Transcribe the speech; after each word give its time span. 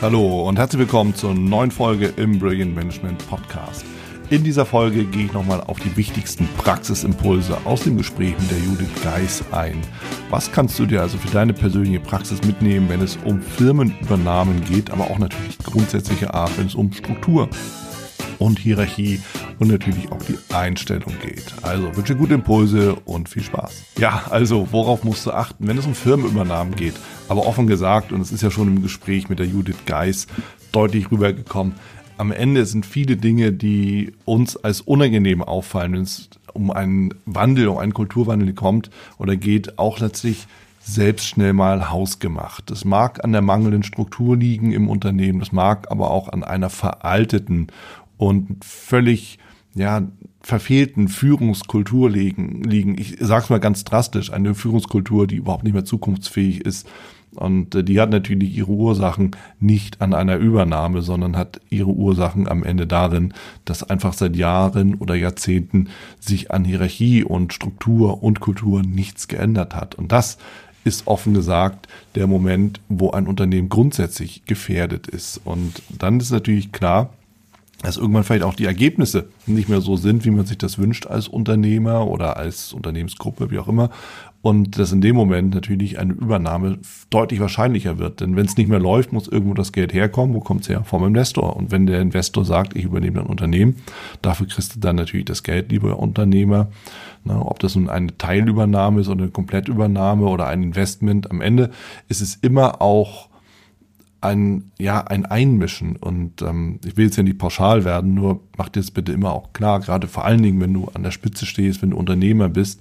Hallo 0.00 0.48
und 0.48 0.60
herzlich 0.60 0.78
willkommen 0.78 1.12
zur 1.16 1.34
neuen 1.34 1.72
Folge 1.72 2.12
im 2.16 2.38
Brilliant 2.38 2.72
Management 2.72 3.18
Podcast. 3.28 3.84
In 4.30 4.44
dieser 4.44 4.64
Folge 4.64 5.04
gehe 5.04 5.24
ich 5.24 5.32
nochmal 5.32 5.60
auf 5.60 5.80
die 5.80 5.96
wichtigsten 5.96 6.48
Praxisimpulse 6.56 7.58
aus 7.64 7.82
dem 7.82 7.96
Gespräch 7.96 8.38
mit 8.38 8.48
der 8.48 8.58
Judith 8.58 9.02
Geis 9.02 9.42
ein. 9.50 9.80
Was 10.30 10.52
kannst 10.52 10.78
du 10.78 10.86
dir 10.86 11.02
also 11.02 11.18
für 11.18 11.32
deine 11.32 11.52
persönliche 11.52 11.98
Praxis 11.98 12.40
mitnehmen, 12.44 12.88
wenn 12.88 13.00
es 13.00 13.18
um 13.24 13.42
Firmenübernahmen 13.42 14.64
geht, 14.66 14.92
aber 14.92 15.10
auch 15.10 15.18
natürlich 15.18 15.58
grundsätzliche 15.58 16.32
Art, 16.32 16.56
wenn 16.58 16.66
es 16.66 16.76
um 16.76 16.92
Struktur 16.92 17.48
und 18.38 18.58
Hierarchie 18.58 19.20
und 19.58 19.68
natürlich 19.68 20.10
auch 20.12 20.22
die 20.22 20.38
Einstellung 20.54 21.12
geht. 21.22 21.54
Also 21.62 21.96
wünsche 21.96 22.16
gute 22.16 22.34
Impulse 22.34 22.94
und 23.04 23.28
viel 23.28 23.42
Spaß. 23.42 23.84
Ja, 23.98 24.24
also 24.30 24.68
worauf 24.70 25.04
musst 25.04 25.26
du 25.26 25.32
achten, 25.32 25.66
wenn 25.66 25.78
es 25.78 25.86
um 25.86 25.94
Firmenübernahmen 25.94 26.74
geht? 26.74 26.94
Aber 27.28 27.46
offen 27.46 27.66
gesagt, 27.66 28.12
und 28.12 28.20
es 28.20 28.32
ist 28.32 28.42
ja 28.42 28.50
schon 28.50 28.68
im 28.68 28.82
Gespräch 28.82 29.28
mit 29.28 29.38
der 29.38 29.46
Judith 29.46 29.84
Geis 29.86 30.26
deutlich 30.72 31.10
rübergekommen, 31.10 31.74
am 32.16 32.32
Ende 32.32 32.66
sind 32.66 32.84
viele 32.84 33.16
Dinge, 33.16 33.52
die 33.52 34.12
uns 34.24 34.56
als 34.56 34.80
unangenehm 34.80 35.40
auffallen, 35.40 35.92
wenn 35.92 36.02
es 36.02 36.28
um 36.52 36.72
einen 36.72 37.14
Wandel, 37.26 37.68
um 37.68 37.78
einen 37.78 37.94
Kulturwandel 37.94 38.52
kommt 38.54 38.90
oder 39.18 39.36
geht, 39.36 39.78
auch 39.78 40.00
letztlich 40.00 40.48
selbst 40.80 41.26
schnell 41.26 41.52
mal 41.52 41.90
hausgemacht. 41.90 42.70
Das 42.70 42.84
mag 42.84 43.22
an 43.22 43.32
der 43.32 43.42
mangelnden 43.42 43.82
Struktur 43.82 44.36
liegen 44.36 44.72
im 44.72 44.88
Unternehmen, 44.88 45.38
das 45.38 45.52
mag 45.52 45.90
aber 45.90 46.10
auch 46.10 46.28
an 46.28 46.42
einer 46.42 46.70
veralteten 46.70 47.68
und 48.18 48.64
völlig 48.64 49.38
ja, 49.74 50.02
verfehlten 50.40 51.08
Führungskultur 51.08 52.10
liegen, 52.10 52.62
liegen. 52.62 52.98
Ich 52.98 53.16
sag's 53.20 53.50
mal 53.50 53.60
ganz 53.60 53.84
drastisch, 53.84 54.32
eine 54.32 54.54
Führungskultur, 54.54 55.26
die 55.26 55.36
überhaupt 55.36 55.64
nicht 55.64 55.72
mehr 55.72 55.84
zukunftsfähig 55.84 56.60
ist. 56.62 56.88
Und 57.34 57.74
äh, 57.74 57.84
die 57.84 58.00
hat 58.00 58.10
natürlich 58.10 58.56
ihre 58.56 58.72
Ursachen 58.72 59.32
nicht 59.60 60.00
an 60.00 60.14
einer 60.14 60.36
Übernahme, 60.36 61.02
sondern 61.02 61.36
hat 61.36 61.60
ihre 61.70 61.90
Ursachen 61.90 62.48
am 62.48 62.64
Ende 62.64 62.86
darin, 62.86 63.34
dass 63.64 63.88
einfach 63.88 64.12
seit 64.14 64.36
Jahren 64.36 64.94
oder 64.94 65.14
Jahrzehnten 65.14 65.88
sich 66.18 66.50
an 66.50 66.64
Hierarchie 66.64 67.24
und 67.24 67.52
Struktur 67.52 68.22
und 68.22 68.40
Kultur 68.40 68.82
nichts 68.82 69.28
geändert 69.28 69.74
hat. 69.74 69.94
Und 69.94 70.10
das 70.12 70.38
ist 70.84 71.06
offen 71.06 71.34
gesagt 71.34 71.86
der 72.14 72.26
Moment, 72.26 72.80
wo 72.88 73.10
ein 73.10 73.26
Unternehmen 73.26 73.68
grundsätzlich 73.68 74.44
gefährdet 74.46 75.06
ist. 75.06 75.40
Und 75.44 75.82
dann 75.90 76.18
ist 76.18 76.30
natürlich 76.30 76.72
klar, 76.72 77.10
dass 77.82 77.96
irgendwann 77.96 78.24
vielleicht 78.24 78.42
auch 78.42 78.54
die 78.54 78.64
Ergebnisse 78.64 79.28
nicht 79.46 79.68
mehr 79.68 79.80
so 79.80 79.96
sind, 79.96 80.24
wie 80.24 80.30
man 80.30 80.46
sich 80.46 80.58
das 80.58 80.78
wünscht 80.78 81.06
als 81.06 81.28
Unternehmer 81.28 82.08
oder 82.08 82.36
als 82.36 82.72
Unternehmensgruppe, 82.72 83.50
wie 83.50 83.58
auch 83.58 83.68
immer. 83.68 83.90
Und 84.40 84.78
dass 84.78 84.92
in 84.92 85.00
dem 85.00 85.16
Moment 85.16 85.54
natürlich 85.54 85.98
eine 85.98 86.12
Übernahme 86.12 86.78
deutlich 87.10 87.40
wahrscheinlicher 87.40 87.98
wird. 87.98 88.20
Denn 88.20 88.36
wenn 88.36 88.46
es 88.46 88.56
nicht 88.56 88.68
mehr 88.68 88.78
läuft, 88.78 89.12
muss 89.12 89.26
irgendwo 89.26 89.54
das 89.54 89.72
Geld 89.72 89.92
herkommen. 89.92 90.34
Wo 90.34 90.40
kommt 90.40 90.62
es 90.62 90.68
her? 90.68 90.84
Vom 90.84 91.04
Investor. 91.04 91.56
Und 91.56 91.72
wenn 91.72 91.86
der 91.86 92.00
Investor 92.00 92.44
sagt, 92.44 92.76
ich 92.76 92.84
übernehme 92.84 93.20
ein 93.20 93.26
Unternehmen, 93.26 93.76
dafür 94.22 94.46
kriegst 94.46 94.76
du 94.76 94.80
dann 94.80 94.96
natürlich 94.96 95.26
das 95.26 95.42
Geld, 95.42 95.70
lieber 95.72 95.98
Unternehmer. 95.98 96.68
Na, 97.24 97.42
ob 97.42 97.58
das 97.58 97.74
nun 97.74 97.88
eine 97.88 98.16
Teilübernahme 98.16 99.00
ist 99.00 99.08
oder 99.08 99.22
eine 99.22 99.30
Komplettübernahme 99.30 100.26
oder 100.26 100.46
ein 100.46 100.62
Investment, 100.62 101.30
am 101.30 101.40
Ende 101.40 101.70
ist 102.08 102.20
es 102.20 102.36
immer 102.36 102.80
auch 102.80 103.27
ein, 104.20 104.72
ja, 104.78 105.00
ein 105.02 105.26
Einmischen. 105.26 105.96
Und 105.96 106.42
ähm, 106.42 106.80
ich 106.84 106.96
will 106.96 107.06
jetzt 107.06 107.16
ja 107.16 107.22
nicht 107.22 107.38
pauschal 107.38 107.84
werden, 107.84 108.14
nur 108.14 108.40
mach 108.56 108.68
dir 108.68 108.80
das 108.80 108.90
bitte 108.90 109.12
immer 109.12 109.32
auch 109.32 109.52
klar, 109.52 109.80
gerade 109.80 110.08
vor 110.08 110.24
allen 110.24 110.42
Dingen, 110.42 110.60
wenn 110.60 110.74
du 110.74 110.88
an 110.94 111.02
der 111.02 111.10
Spitze 111.10 111.46
stehst, 111.46 111.82
wenn 111.82 111.90
du 111.90 111.96
Unternehmer 111.96 112.48
bist, 112.48 112.80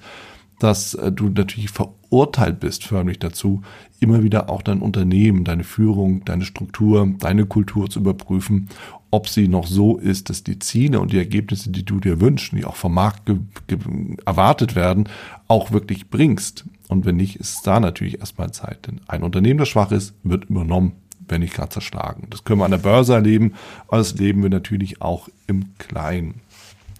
dass 0.60 0.96
äh, 0.96 1.12
du 1.12 1.30
natürlich 1.30 1.70
verurteilt 1.70 2.60
bist, 2.60 2.84
förmlich 2.84 3.20
dazu, 3.20 3.62
immer 4.00 4.24
wieder 4.24 4.50
auch 4.50 4.62
dein 4.62 4.82
Unternehmen, 4.82 5.44
deine 5.44 5.64
Führung, 5.64 6.26
deine 6.26 6.46
Struktur, 6.46 7.14
deine 7.20 7.46
Kultur 7.46 7.90
zu 7.90 8.00
überprüfen, 8.00 8.70
ob 9.10 9.30
sie 9.30 9.48
noch 9.48 9.67
so 9.67 9.98
ist, 9.98 10.30
dass 10.30 10.44
die 10.44 10.60
Ziele 10.60 11.00
und 11.00 11.14
die 11.14 11.17
Ergebnisse, 11.17 11.70
die 11.70 11.86
du 11.86 12.00
dir 12.00 12.20
wünschst, 12.20 12.52
die 12.52 12.66
auch 12.66 12.76
vom 12.76 12.94
Markt 12.94 13.32
erwartet 14.26 14.76
werden, 14.76 15.08
auch 15.48 15.72
wirklich 15.72 16.10
bringst. 16.10 16.66
Und 16.90 17.06
wenn 17.06 17.16
nicht, 17.16 17.38
ist 17.38 17.66
da 17.66 17.80
natürlich 17.80 18.20
erstmal 18.20 18.52
Zeit. 18.52 18.88
Denn 18.88 19.02
ein 19.08 19.23
Unternehmen, 19.23 19.60
das 19.60 19.70
schwach 19.70 19.92
ist, 19.92 20.14
wird 20.23 20.45
übernommen 20.45 20.94
wenn 21.27 21.42
nicht 21.42 21.54
gerade 21.54 21.70
zerschlagen. 21.70 22.27
Das 22.30 22.43
können 22.43 22.60
wir 22.60 22.65
an 22.65 22.71
der 22.71 22.77
Börse 22.77 23.14
erleben, 23.14 23.54
aber 23.88 23.98
das 23.98 24.15
leben 24.15 24.43
wir 24.43 24.49
natürlich 24.49 25.02
auch 25.02 25.30
im 25.48 25.65
Kleinen. 25.77 26.42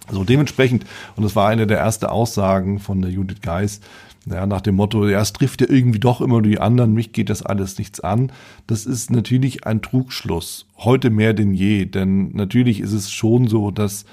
So 0.10 0.24
dementsprechend, 0.24 0.86
und 1.16 1.24
das 1.24 1.36
war 1.36 1.50
eine 1.50 1.68
der 1.68 1.80
ersten 1.80 2.06
Aussagen 2.06 2.80
von 2.80 3.02
der 3.02 3.12
Judith 3.12 3.42
Geis, 3.42 3.82
ja, 4.30 4.46
nach 4.46 4.62
dem 4.62 4.76
Motto, 4.76 5.08
ja, 5.08 5.22
es 5.22 5.34
trifft 5.34 5.62
ja 5.62 5.68
irgendwie 5.70 6.00
doch 6.00 6.20
immer 6.22 6.42
die 6.42 6.60
anderen, 6.60 6.94
mich 6.94 7.14
geht 7.14 7.30
das 7.30 7.44
alles 7.44 7.78
nichts 7.78 8.02
an. 8.02 8.32
Das 8.68 8.86
ist 8.86 9.10
natürlich 9.10 9.66
ein 9.66 9.82
Trugschluss, 9.82 10.66
heute 10.78 11.10
mehr 11.10 11.34
denn 11.34 11.54
je, 11.54 11.86
denn 11.86 12.32
natürlich 12.34 12.82
ist 12.82 12.94
es 12.94 13.12
schon 13.12 13.48
so, 13.48 13.72
dass 13.72 14.06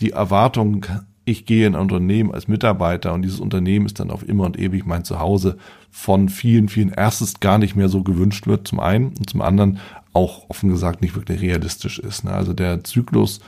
die 0.00 0.10
Erwartung 0.10 0.86
ich 1.28 1.44
gehe 1.44 1.66
in 1.66 1.74
ein 1.74 1.82
Unternehmen 1.82 2.32
als 2.32 2.48
Mitarbeiter 2.48 3.12
und 3.12 3.22
dieses 3.22 3.40
Unternehmen 3.40 3.86
ist 3.86 4.00
dann 4.00 4.10
auf 4.10 4.26
immer 4.26 4.46
und 4.46 4.58
ewig 4.58 4.86
mein 4.86 5.04
Zuhause 5.04 5.58
von 5.90 6.28
vielen, 6.28 6.68
vielen 6.68 6.90
erstens 6.90 7.40
gar 7.40 7.58
nicht 7.58 7.76
mehr 7.76 7.88
so 7.88 8.02
gewünscht 8.02 8.46
wird, 8.46 8.66
zum 8.66 8.80
einen 8.80 9.08
und 9.08 9.28
zum 9.28 9.42
anderen 9.42 9.78
auch 10.12 10.48
offen 10.48 10.70
gesagt 10.70 11.02
nicht 11.02 11.14
wirklich 11.14 11.40
realistisch 11.40 11.98
ist. 11.98 12.24
Ne? 12.24 12.32
Also 12.32 12.54
der 12.54 12.82
Zyklus 12.82 13.40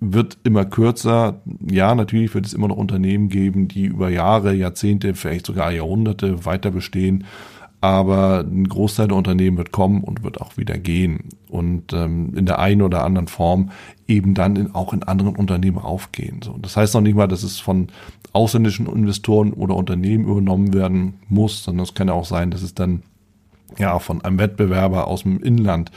wird 0.00 0.38
immer 0.44 0.64
kürzer. 0.64 1.40
Ja, 1.68 1.94
natürlich 1.94 2.34
wird 2.34 2.46
es 2.46 2.54
immer 2.54 2.68
noch 2.68 2.76
Unternehmen 2.76 3.28
geben, 3.28 3.66
die 3.66 3.86
über 3.86 4.08
Jahre, 4.08 4.54
Jahrzehnte, 4.54 5.14
vielleicht 5.14 5.46
sogar 5.46 5.72
Jahrhunderte 5.72 6.44
weiter 6.44 6.70
bestehen 6.70 7.24
aber 7.86 8.40
ein 8.40 8.68
Großteil 8.68 9.08
der 9.08 9.16
Unternehmen 9.16 9.56
wird 9.56 9.72
kommen 9.72 10.02
und 10.02 10.22
wird 10.22 10.40
auch 10.40 10.56
wieder 10.56 10.78
gehen 10.78 11.28
und 11.48 11.92
ähm, 11.92 12.34
in 12.36 12.46
der 12.46 12.58
einen 12.58 12.82
oder 12.82 13.04
anderen 13.04 13.28
Form 13.28 13.70
eben 14.06 14.34
dann 14.34 14.56
in, 14.56 14.74
auch 14.74 14.92
in 14.92 15.02
anderen 15.02 15.36
Unternehmen 15.36 15.78
aufgehen. 15.78 16.40
So, 16.42 16.56
das 16.60 16.76
heißt 16.76 16.94
noch 16.94 17.00
nicht 17.00 17.16
mal, 17.16 17.28
dass 17.28 17.42
es 17.42 17.58
von 17.58 17.88
ausländischen 18.32 18.86
Investoren 18.86 19.52
oder 19.52 19.74
Unternehmen 19.76 20.26
übernommen 20.26 20.74
werden 20.74 21.14
muss, 21.28 21.64
sondern 21.64 21.84
es 21.84 21.94
kann 21.94 22.08
ja 22.08 22.14
auch 22.14 22.26
sein, 22.26 22.50
dass 22.50 22.62
es 22.62 22.74
dann 22.74 23.02
ja 23.78 23.98
von 23.98 24.22
einem 24.22 24.38
Wettbewerber 24.38 25.06
aus 25.06 25.22
dem 25.22 25.42
Inland 25.42 25.90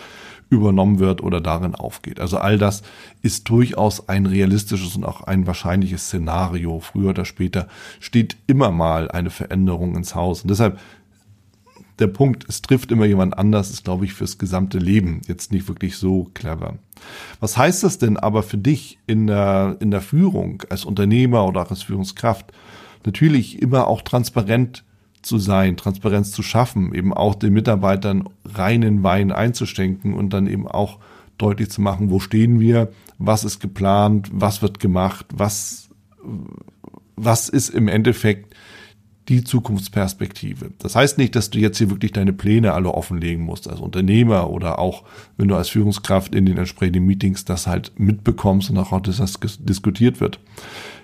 übernommen 0.49 0.99
wird 0.99 1.21
oder 1.21 1.41
darin 1.41 1.75
aufgeht. 1.75 2.19
Also 2.19 2.37
all 2.37 2.57
das 2.57 2.81
ist 3.21 3.49
durchaus 3.49 4.09
ein 4.09 4.25
realistisches 4.25 4.95
und 4.95 5.05
auch 5.05 5.21
ein 5.21 5.45
wahrscheinliches 5.45 6.07
Szenario. 6.07 6.79
Früher 6.79 7.09
oder 7.09 7.25
später 7.25 7.67
steht 7.99 8.37
immer 8.47 8.71
mal 8.71 9.11
eine 9.11 9.29
Veränderung 9.29 9.95
ins 9.95 10.15
Haus. 10.15 10.41
Und 10.41 10.49
deshalb 10.49 10.79
der 11.99 12.07
Punkt, 12.07 12.45
es 12.47 12.61
trifft 12.61 12.91
immer 12.91 13.05
jemand 13.05 13.37
anders, 13.37 13.69
ist, 13.69 13.83
glaube 13.83 14.05
ich, 14.05 14.13
fürs 14.13 14.37
gesamte 14.37 14.77
Leben 14.77 15.21
jetzt 15.27 15.51
nicht 15.51 15.67
wirklich 15.67 15.97
so 15.97 16.29
clever. 16.33 16.75
Was 17.39 17.57
heißt 17.57 17.83
das 17.83 17.97
denn 17.97 18.17
aber 18.17 18.43
für 18.43 18.57
dich 18.57 18.99
in 19.07 19.27
der, 19.27 19.77
in 19.79 19.91
der 19.91 20.01
Führung 20.01 20.63
als 20.69 20.85
Unternehmer 20.85 21.45
oder 21.45 21.61
auch 21.61 21.69
als 21.69 21.83
Führungskraft? 21.83 22.51
Natürlich 23.05 23.61
immer 23.61 23.87
auch 23.87 24.01
transparent 24.01 24.83
zu 25.21 25.37
sein, 25.37 25.77
Transparenz 25.77 26.31
zu 26.31 26.43
schaffen, 26.43 26.93
eben 26.93 27.13
auch 27.13 27.35
den 27.35 27.53
Mitarbeitern 27.53 28.29
reinen 28.45 29.03
Wein 29.03 29.31
einzuschenken 29.31 30.13
und 30.13 30.31
dann 30.31 30.47
eben 30.47 30.67
auch 30.67 30.99
deutlich 31.37 31.69
zu 31.69 31.81
machen, 31.81 32.09
wo 32.09 32.19
stehen 32.19 32.59
wir, 32.59 32.91
was 33.17 33.43
ist 33.43 33.59
geplant, 33.59 34.29
was 34.31 34.61
wird 34.61 34.79
gemacht, 34.79 35.25
was, 35.33 35.89
was 37.15 37.49
ist 37.49 37.69
im 37.69 37.87
Endeffekt 37.87 38.48
die 39.29 39.43
Zukunftsperspektive. 39.43 40.71
Das 40.79 40.95
heißt 40.95 41.17
nicht, 41.17 41.35
dass 41.35 41.51
du 41.51 41.59
jetzt 41.59 41.77
hier 41.77 41.89
wirklich 41.89 42.11
deine 42.11 42.33
Pläne 42.33 42.73
alle 42.73 42.91
offenlegen 42.91 43.45
musst 43.45 43.69
als 43.69 43.79
Unternehmer 43.79 44.49
oder 44.49 44.79
auch, 44.79 45.03
wenn 45.37 45.47
du 45.47 45.55
als 45.55 45.69
Führungskraft 45.69 46.33
in 46.33 46.45
den 46.45 46.57
entsprechenden 46.57 47.05
Meetings 47.05 47.45
das 47.45 47.67
halt 47.67 47.91
mitbekommst 47.97 48.69
und 48.69 48.77
auch, 48.77 48.99
dass 49.01 49.17
das 49.17 49.37
diskutiert 49.59 50.19
wird. 50.19 50.39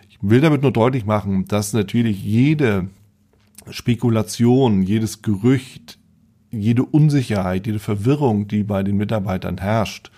Ich 0.09 0.17
will 0.21 0.41
damit 0.41 0.63
nur 0.63 0.71
deutlich 0.71 1.05
machen, 1.05 1.45
dass 1.45 1.73
natürlich 1.73 2.23
jede 2.23 2.87
Spekulation, 3.69 4.81
jedes 4.81 5.21
Gerücht, 5.21 5.99
jede 6.51 6.83
Unsicherheit, 6.83 7.67
jede 7.67 7.79
Verwirrung, 7.79 8.47
die 8.47 8.63
bei 8.63 8.83
den 8.83 8.97
Mitarbeitern 8.97 9.57
herrscht, 9.57 10.11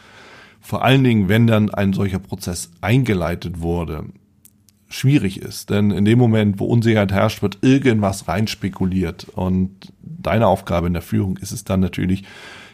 vor 0.59 0.83
allen 0.83 1.03
Dingen, 1.03 1.29
wenn 1.29 1.47
dann 1.47 1.69
ein 1.69 1.93
solcher 1.93 2.19
Prozess 2.19 2.71
eingeleitet 2.81 3.61
wurde, 3.61 4.05
schwierig 4.89 5.41
ist. 5.41 5.69
Denn 5.69 5.91
in 5.91 6.05
dem 6.05 6.19
Moment, 6.19 6.59
wo 6.59 6.65
Unsicherheit 6.65 7.11
herrscht, 7.11 7.41
wird 7.41 7.59
irgendwas 7.61 8.27
reinspekuliert. 8.27 9.27
Und 9.35 9.93
deine 10.01 10.47
Aufgabe 10.47 10.87
in 10.87 10.93
der 10.93 11.01
Führung 11.01 11.37
ist 11.37 11.51
es 11.51 11.63
dann 11.63 11.79
natürlich, 11.79 12.23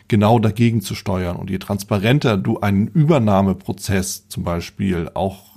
genau 0.08 0.38
dagegen 0.38 0.82
zu 0.82 0.96
steuern. 0.96 1.38
Und 1.38 1.50
je 1.50 1.58
transparenter 1.58 2.38
du 2.38 2.60
einen 2.60 2.88
Übernahmeprozess 2.88 4.28
zum 4.28 4.44
Beispiel 4.44 5.10
auch 5.14 5.54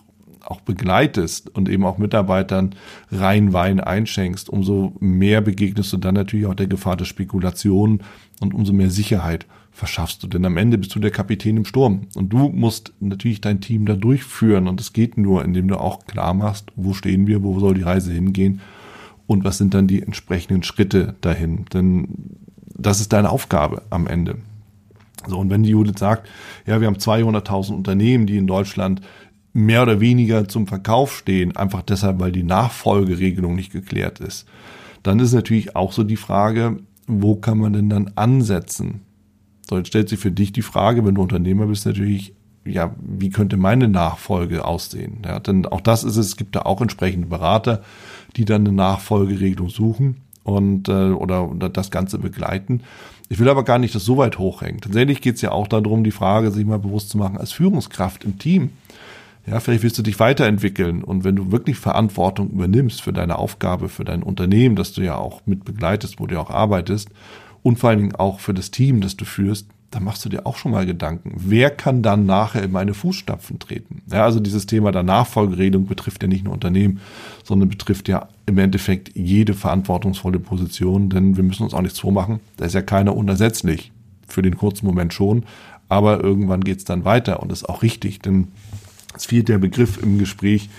auch 0.47 0.61
begleitest 0.61 1.55
und 1.57 1.69
eben 1.69 1.85
auch 1.85 1.99
Mitarbeitern 1.99 2.77
rein 3.11 3.53
Wein 3.53 3.81
einschenkst, 3.81 4.49
umso 4.49 4.93
mehr 5.01 5.41
begegnest 5.41 5.93
du 5.93 5.97
dann 5.97 6.15
natürlich 6.15 6.47
auch 6.47 6.55
der 6.55 6.69
Gefahr 6.69 6.97
der 6.97 7.05
Spekulation 7.05 8.01
und 8.41 8.55
umso 8.55 8.73
mehr 8.73 8.91
Sicherheit 8.91 9.47
verschaffst 9.77 10.23
du. 10.23 10.27
Denn 10.27 10.45
am 10.45 10.57
Ende 10.57 10.79
bist 10.79 10.95
du 10.95 10.99
der 10.99 11.11
Kapitän 11.11 11.59
im 11.59 11.65
Sturm. 11.67 12.09
Und 12.15 12.31
du 12.31 12.49
musst 12.49 12.95
natürlich 12.99 13.43
dein 13.43 13.61
Team 13.61 13.85
da 13.85 13.95
durchführen. 13.95 14.69
Und 14.69 14.81
es 14.81 14.93
geht 14.93 15.19
nur, 15.19 15.45
indem 15.45 15.69
du 15.69 15.79
auch 15.79 16.07
klar 16.07 16.33
machst, 16.33 16.73
wo 16.77 16.95
stehen 16.95 17.27
wir, 17.27 17.43
wo 17.43 17.61
soll 17.61 17.75
die 17.75 17.83
Reise 17.83 18.13
hingehen 18.13 18.61
und 19.27 19.45
was 19.45 19.59
sind 19.59 19.75
dann 19.75 19.87
die 19.87 20.03
entsprechenden 20.03 20.63
Schritte 20.63 21.15
dahin. 21.21 21.67
Denn 21.73 22.09
das 22.75 23.01
ist 23.01 23.13
deine 23.13 23.31
Aufgabe 23.31 23.83
am 23.91 24.07
Ende. 24.07 24.39
So, 25.27 25.39
und 25.39 25.51
wenn 25.51 25.63
die 25.63 25.71
Judith 25.71 25.99
sagt, 25.99 26.29
ja, 26.67 26.81
wir 26.81 26.87
haben 26.87 26.97
200.000 26.97 27.75
Unternehmen, 27.75 28.27
die 28.27 28.39
in 28.39 28.47
Deutschland 28.47 29.03
mehr 29.53 29.83
oder 29.83 30.01
weniger 30.01 30.49
zum 30.49 30.67
Verkauf 30.67 31.17
stehen, 31.17 31.57
einfach 31.57 31.83
deshalb, 31.83 32.21
weil 32.21 32.33
die 32.33 32.45
Nachfolgeregelung 32.45 33.55
nicht 33.55 33.73
geklärt 33.73 34.21
ist, 34.21 34.47
dann 35.03 35.21
ist 35.21 35.33
natürlich 35.33 35.77
auch 35.77 35.93
so 35.93 36.03
die 36.03 36.17
Frage, 36.17 36.79
wo 37.07 37.37
kann 37.37 37.59
man 37.59 37.73
denn 37.73 37.89
dann 37.89 38.13
ansetzen? 38.15 39.03
So, 39.69 39.77
jetzt 39.77 39.89
stellt 39.89 40.09
sich 40.09 40.19
für 40.19 40.31
dich 40.31 40.53
die 40.53 40.63
Frage, 40.63 41.05
wenn 41.05 41.17
du 41.17 41.23
Unternehmer 41.23 41.67
bist, 41.67 41.87
natürlich, 41.87 42.35
ja, 42.65 42.95
wie 43.01 43.31
könnte 43.31 43.57
meine 43.57 43.89
Nachfolge 43.89 44.65
aussehen? 44.65 45.19
Ja, 45.25 45.41
denn 45.41 45.67
auch 45.67 45.81
das 45.81 46.05
ist 46.05 46.17
es, 46.17 46.27
es 46.27 46.37
gibt 46.37 46.55
da 46.55 46.61
auch 46.63 46.81
entsprechende 46.81 47.27
Berater, 47.27 47.83
die 48.37 48.45
dann 48.45 48.63
eine 48.63 48.73
Nachfolgeregelung 48.73 49.69
suchen 49.69 50.23
und 50.45 50.89
äh, 50.89 51.11
oder, 51.11 51.51
oder 51.51 51.69
das 51.69 51.91
Ganze 51.91 52.19
begleiten. 52.19 52.83
Ich 53.29 53.41
will 53.41 53.49
aber 53.49 53.65
gar 53.65 53.81
nicht 53.81 53.95
das 53.95 54.05
so 54.05 54.17
weit 54.19 54.39
hochhängen. 54.39 54.81
Tatsächlich 54.81 55.21
geht 55.21 55.35
es 55.35 55.43
ja 55.43 55.51
auch 55.51 55.67
darum, 55.67 56.05
die 56.05 56.13
Frage 56.13 56.53
sich 56.53 56.65
mal 56.65 56.79
bewusst 56.79 57.11
zu 57.11 57.19
machen, 57.19 57.37
als 57.37 57.51
Führungskraft 57.51 58.23
im 58.23 58.39
Team. 58.39 58.71
Ja, 59.49 59.59
vielleicht 59.61 59.83
willst 59.83 59.99
du 59.99 60.03
dich 60.03 60.19
weiterentwickeln 60.19 61.05
und 61.05 61.23
wenn 61.23 61.37
du 61.37 61.53
wirklich 61.53 61.77
Verantwortung 61.77 62.51
übernimmst 62.51 63.03
für 63.03 63.13
deine 63.13 63.39
Aufgabe, 63.39 63.89
für 63.89 64.05
dein 64.05 64.23
Unternehmen, 64.25 64.75
das 64.75 64.93
du 64.93 65.03
ja 65.03 65.17
auch 65.17 65.43
mit 65.47 65.65
begleitest, 65.65 66.19
wo 66.19 66.27
du 66.27 66.39
auch 66.41 66.51
arbeitest 66.51 67.11
und 67.67 67.81
vor 67.81 67.91
allen 67.91 67.99
Dingen 67.99 68.15
auch 68.15 68.39
für 68.39 68.55
das 68.55 68.71
Team, 68.71 69.01
das 69.01 69.17
du 69.17 69.25
führst, 69.25 69.67
da 69.91 69.99
machst 69.99 70.25
du 70.25 70.29
dir 70.29 70.47
auch 70.47 70.57
schon 70.57 70.71
mal 70.71 70.87
Gedanken. 70.87 71.33
Wer 71.35 71.71
kann 71.71 72.01
dann 72.01 72.25
nachher 72.25 72.63
in 72.63 72.71
meine 72.71 72.95
Fußstapfen 72.95 73.59
treten? 73.59 74.03
Ja, 74.09 74.23
also 74.23 74.39
dieses 74.39 74.67
Thema 74.67 74.93
der 74.93 75.03
Nachfolgeregelung 75.03 75.87
betrifft 75.89 76.23
ja 76.23 76.29
nicht 76.29 76.45
nur 76.45 76.55
Unternehmen, 76.55 77.01
sondern 77.43 77.69
betrifft 77.69 78.09
ja 78.09 78.29
im 78.47 78.59
Endeffekt 78.59 79.17
jede 79.17 79.53
verantwortungsvolle 79.53 80.39
Position, 80.39 81.09
denn 81.09 81.37
wir 81.37 81.43
müssen 81.43 81.65
uns 81.65 81.75
auch 81.75 81.83
nichts 81.83 81.99
vormachen. 81.99 82.39
Da 82.57 82.67
ist 82.67 82.75
ja 82.75 82.83
keiner 82.83 83.17
unersetzlich. 83.17 83.91
Für 84.29 84.43
den 84.43 84.57
kurzen 84.57 84.87
Moment 84.87 85.13
schon, 85.13 85.45
aber 85.89 86.23
irgendwann 86.23 86.63
geht's 86.63 86.85
dann 86.85 87.05
weiter 87.05 87.43
und 87.43 87.51
ist 87.51 87.69
auch 87.69 87.83
richtig, 87.83 88.21
denn 88.21 88.47
es 89.17 89.27
fehlt 89.27 89.49
der 89.49 89.59
Begriff 89.59 90.01
im 90.01 90.21
Gespräch 90.21 90.71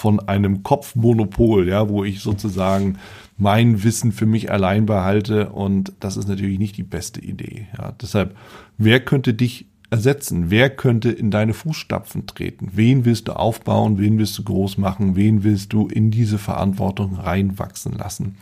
von 0.00 0.18
einem 0.18 0.62
Kopfmonopol, 0.62 1.68
ja, 1.68 1.90
wo 1.90 2.04
ich 2.04 2.20
sozusagen 2.20 2.96
mein 3.36 3.84
Wissen 3.84 4.12
für 4.12 4.24
mich 4.24 4.50
allein 4.50 4.86
behalte 4.86 5.50
und 5.50 5.92
das 6.00 6.16
ist 6.16 6.26
natürlich 6.26 6.58
nicht 6.58 6.78
die 6.78 6.82
beste 6.82 7.20
Idee. 7.20 7.66
Ja. 7.76 7.92
Deshalb, 8.00 8.34
wer 8.78 9.00
könnte 9.00 9.34
dich 9.34 9.66
ersetzen? 9.90 10.50
Wer 10.50 10.70
könnte 10.70 11.10
in 11.10 11.30
deine 11.30 11.52
Fußstapfen 11.52 12.26
treten? 12.26 12.70
Wen 12.72 13.04
willst 13.04 13.28
du 13.28 13.32
aufbauen? 13.32 13.98
Wen 13.98 14.18
willst 14.18 14.38
du 14.38 14.44
groß 14.44 14.78
machen? 14.78 15.16
Wen 15.16 15.44
willst 15.44 15.72
du 15.72 15.86
in 15.88 16.10
diese 16.10 16.38
Verantwortung 16.38 17.16
reinwachsen 17.16 17.92
lassen? 17.92 18.36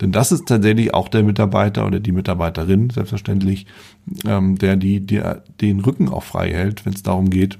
Denn 0.00 0.12
das 0.12 0.32
ist 0.32 0.46
tatsächlich 0.46 0.94
auch 0.94 1.08
der 1.08 1.24
Mitarbeiter 1.24 1.86
oder 1.86 2.00
die 2.00 2.12
Mitarbeiterin, 2.12 2.88
selbstverständlich, 2.90 3.66
ähm, 4.24 4.56
der 4.56 4.76
die, 4.76 5.04
der 5.04 5.42
den 5.60 5.80
Rücken 5.80 6.08
auch 6.08 6.22
frei 6.22 6.52
hält, 6.52 6.86
wenn 6.86 6.94
es 6.94 7.02
darum 7.02 7.28
geht, 7.28 7.58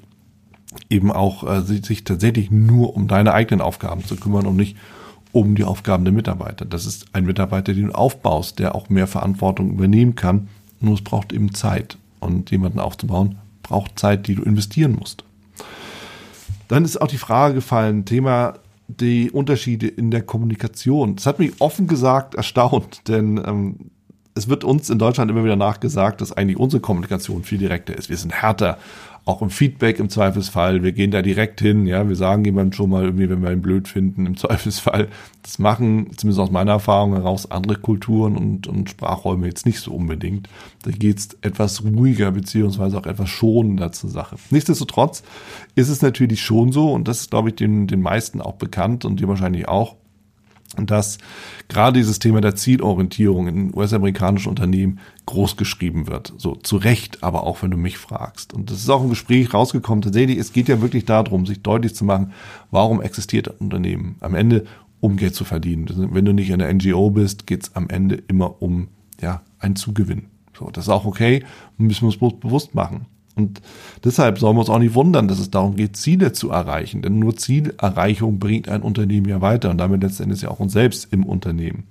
eben 0.91 1.13
auch 1.13 1.49
äh, 1.49 1.63
sich 1.63 2.05
tatsächlich 2.05 2.51
nur 2.51 2.95
um 2.95 3.09
deine 3.09 3.33
eigenen 3.33 3.61
Aufgaben 3.61 4.05
zu 4.05 4.17
kümmern 4.17 4.47
und 4.47 4.57
nicht 4.57 4.77
um 5.33 5.55
die 5.55 5.65
Aufgaben 5.65 6.05
der 6.05 6.15
Mitarbeiter. 6.15 6.65
Das 6.65 6.87
ist 6.87 7.07
ein 7.13 7.27
Mitarbeiter, 7.27 7.75
den 7.75 7.89
du 7.89 7.95
aufbaust, 7.95 8.59
der 8.59 8.75
auch 8.75 8.89
mehr 8.89 9.07
Verantwortung 9.07 9.71
übernehmen 9.71 10.15
kann. 10.15 10.49
Nur 10.81 10.95
es 10.95 11.03
braucht 11.03 11.33
eben 11.33 11.55
Zeit. 11.55 11.99
Und 12.21 12.51
jemanden 12.51 12.81
aufzubauen, 12.81 13.37
braucht 13.63 13.99
Zeit, 13.99 14.27
die 14.27 14.35
du 14.35 14.43
investieren 14.43 14.97
musst. 14.99 15.25
Dann 16.69 16.85
ist 16.85 17.01
auch 17.01 17.07
die 17.09 17.19
Frage 17.19 17.57
gefallen, 17.57 18.05
Thema 18.05 18.55
die 18.89 19.31
Unterschiede 19.31 19.89
in 19.89 20.11
der 20.11 20.23
Kommunikation. 20.23 21.17
Das 21.17 21.27
hat 21.27 21.39
mich 21.39 21.61
offen 21.61 21.87
gesagt 21.87 22.35
erstaunt, 22.35 23.09
denn 23.09 23.41
ähm, 23.45 23.77
es 24.35 24.49
wird 24.49 24.65
uns 24.65 24.91
in 24.91 24.99
Deutschland 24.99 25.31
immer 25.31 25.45
wieder 25.45 25.57
nachgesagt, 25.57 26.21
dass 26.21 26.33
eigentlich 26.33 26.59
unsere 26.59 26.81
Kommunikation 26.81 27.43
viel 27.43 27.59
direkter 27.59 27.97
ist. 27.97 28.11
Wir 28.11 28.17
sind 28.17 28.33
härter, 28.33 28.79
auch 29.27 29.43
im 29.43 29.51
Feedback 29.51 29.99
im 29.99 30.09
Zweifelsfall. 30.09 30.85
Wir 30.85 30.93
gehen 30.93 31.11
da 31.11 31.21
direkt 31.21 31.61
hin, 31.61 31.85
ja, 31.85 32.09
wir 32.09 32.15
sagen 32.15 32.45
jemandem 32.45 32.73
schon 32.73 32.91
mal 32.91 33.05
irgendwie, 33.05 33.29
wenn 33.29 33.43
wir 33.43 33.51
ihn 33.51 33.61
blöd 33.61 33.89
finden, 33.89 34.25
im 34.25 34.37
Zweifelsfall. 34.37 35.09
Das 35.43 35.59
machen, 35.59 36.13
zumindest 36.17 36.41
aus 36.41 36.53
meiner 36.53 36.73
Erfahrung 36.73 37.13
heraus, 37.13 37.51
andere 37.51 37.77
Kulturen 37.77 38.37
und, 38.37 38.69
und 38.69 38.89
Sprachräume 38.89 39.49
jetzt 39.49 39.67
nicht 39.67 39.81
so 39.81 39.93
unbedingt. 39.93 40.49
Da 40.85 40.93
geht's 40.93 41.37
etwas 41.43 41.83
ruhiger 41.85 42.31
beziehungsweise 42.31 42.97
auch 42.99 43.07
etwas 43.07 43.29
schonender 43.29 43.91
zur 43.91 44.11
Sache. 44.11 44.37
Nichtsdestotrotz 44.51 45.25
ist 45.75 45.89
es 45.89 46.03
natürlich 46.03 46.41
schon 46.41 46.71
so, 46.71 46.93
und 46.93 47.09
das 47.09 47.23
ist, 47.23 47.31
glaube 47.31 47.49
ich, 47.49 47.57
den, 47.57 47.89
den 47.89 48.03
meisten 48.03 48.41
auch 48.41 48.55
bekannt 48.55 49.05
und 49.05 49.19
dir 49.19 49.27
wahrscheinlich 49.27 49.67
auch, 49.67 49.97
dass 50.77 51.19
gerade 51.69 51.99
dieses 51.99 52.19
Thema 52.19 52.41
der 52.41 52.57
Zielorientierung 52.57 53.47
in 53.49 53.77
US-amerikanischen 53.77 54.49
Unternehmen 54.49 54.99
groß 55.27 55.57
geschrieben 55.57 56.07
wird. 56.07 56.33
So 56.39 56.55
zu 56.57 56.77
Recht, 56.77 57.23
aber 57.23 57.45
auch 57.45 57.63
wenn 57.63 57.71
du 57.71 57.77
mich 57.77 57.99
fragst. 57.99 58.53
Und 58.53 58.71
das 58.71 58.79
ist 58.79 58.91
auch 58.91 59.03
im 59.03 59.11
Gespräch 59.11 59.53
rausgekommen. 59.55 60.03
Tatsächlich, 60.03 60.39
es 60.39 60.53
geht 60.53 60.69
ja 60.69 60.81
wirklich 60.81 61.05
darum, 61.05 61.47
sich 61.47 61.63
deutlich 61.63 61.95
zu 61.95 62.05
machen, 62.05 62.33
warum 62.71 63.01
existiert 63.01 63.49
ein 63.49 63.57
Unternehmen? 63.59 64.17
Am 64.21 64.35
Ende, 64.35 64.65
um 65.01 65.17
Geld 65.17 65.35
zu 65.35 65.45
verdienen. 65.45 65.87
Wenn 66.13 66.25
du 66.25 66.33
nicht 66.33 66.53
eine 66.53 66.73
NGO 66.73 67.11
bist, 67.11 67.47
geht 67.47 67.65
es 67.65 67.77
am 67.77 67.89
Ende 67.89 68.17
immer 68.29 68.61
um 68.63 68.89
ja, 69.21 69.43
einen 69.59 69.77
Zugewinn. 69.77 70.27
So, 70.59 70.71
das 70.71 70.85
ist 70.85 70.91
auch 70.91 71.05
okay, 71.05 71.45
müssen 71.77 72.03
wir 72.03 72.25
uns 72.25 72.41
bewusst 72.41 72.75
machen. 72.75 73.07
Und 73.37 73.61
deshalb 74.03 74.39
sollen 74.39 74.57
wir 74.57 74.61
uns 74.61 74.71
auch 74.71 74.79
nicht 74.79 74.95
wundern, 74.95 75.29
dass 75.29 75.39
es 75.39 75.51
darum 75.51 75.77
geht, 75.77 75.97
Ziele 75.97 76.33
zu 76.33 76.51
erreichen. 76.51 77.03
Denn 77.03 77.19
nur 77.19 77.37
Zielerreichung 77.37 78.39
bringt 78.39 78.69
ein 78.69 78.81
Unternehmen 78.81 79.29
ja 79.29 79.43
weiter 79.43 79.71
und 79.71 79.79
damit 79.79 80.03
letztendlich 80.03 80.41
ja 80.41 80.51
auch 80.51 80.59
uns 80.59 80.73
selbst 80.73 81.13
im 81.13 81.25
Unternehmen. 81.25 81.85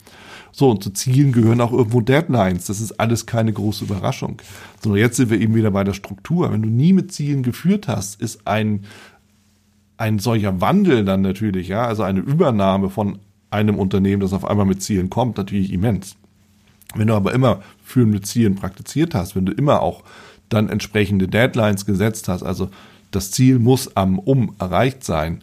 So, 0.51 0.71
und 0.71 0.83
zu 0.83 0.89
Zielen 0.89 1.33
gehören 1.33 1.61
auch 1.61 1.71
irgendwo 1.71 2.01
Deadlines. 2.01 2.65
Das 2.65 2.79
ist 2.79 2.99
alles 2.99 3.27
keine 3.27 3.53
große 3.53 3.83
Überraschung. 3.83 4.41
Sondern 4.81 4.99
jetzt 4.99 5.17
sind 5.17 5.29
wir 5.29 5.39
eben 5.39 5.53
wieder 5.53 5.69
bei 5.69 5.83
der 5.83 5.93
Struktur. 5.93 6.51
Wenn 6.51 6.63
du 6.63 6.69
nie 6.69 6.93
mit 6.93 7.11
Zielen 7.11 7.43
geführt 7.43 7.87
hast, 7.87 8.19
ist 8.19 8.47
ein, 8.47 8.85
ein 9.97 10.17
solcher 10.17 10.61
Wandel 10.61 11.05
dann 11.05 11.21
natürlich, 11.21 11.67
ja, 11.67 11.85
also 11.85 12.01
eine 12.01 12.21
Übernahme 12.21 12.89
von 12.89 13.19
einem 13.51 13.77
Unternehmen, 13.77 14.21
das 14.21 14.33
auf 14.33 14.45
einmal 14.45 14.65
mit 14.65 14.81
Zielen 14.81 15.11
kommt, 15.11 15.37
natürlich 15.37 15.71
immens. 15.71 16.15
Wenn 16.95 17.07
du 17.07 17.13
aber 17.13 17.33
immer 17.33 17.61
Führen 17.83 18.09
mit 18.09 18.25
Zielen 18.25 18.55
praktiziert 18.55 19.13
hast, 19.13 19.35
wenn 19.35 19.45
du 19.45 19.51
immer 19.51 19.81
auch 19.81 20.03
dann 20.49 20.69
entsprechende 20.69 21.27
Deadlines 21.27 21.85
gesetzt 21.85 22.27
hast. 22.27 22.43
Also 22.43 22.69
das 23.11 23.31
Ziel 23.31 23.59
muss 23.59 23.95
am 23.95 24.19
Um 24.19 24.55
erreicht 24.59 25.03
sein 25.03 25.41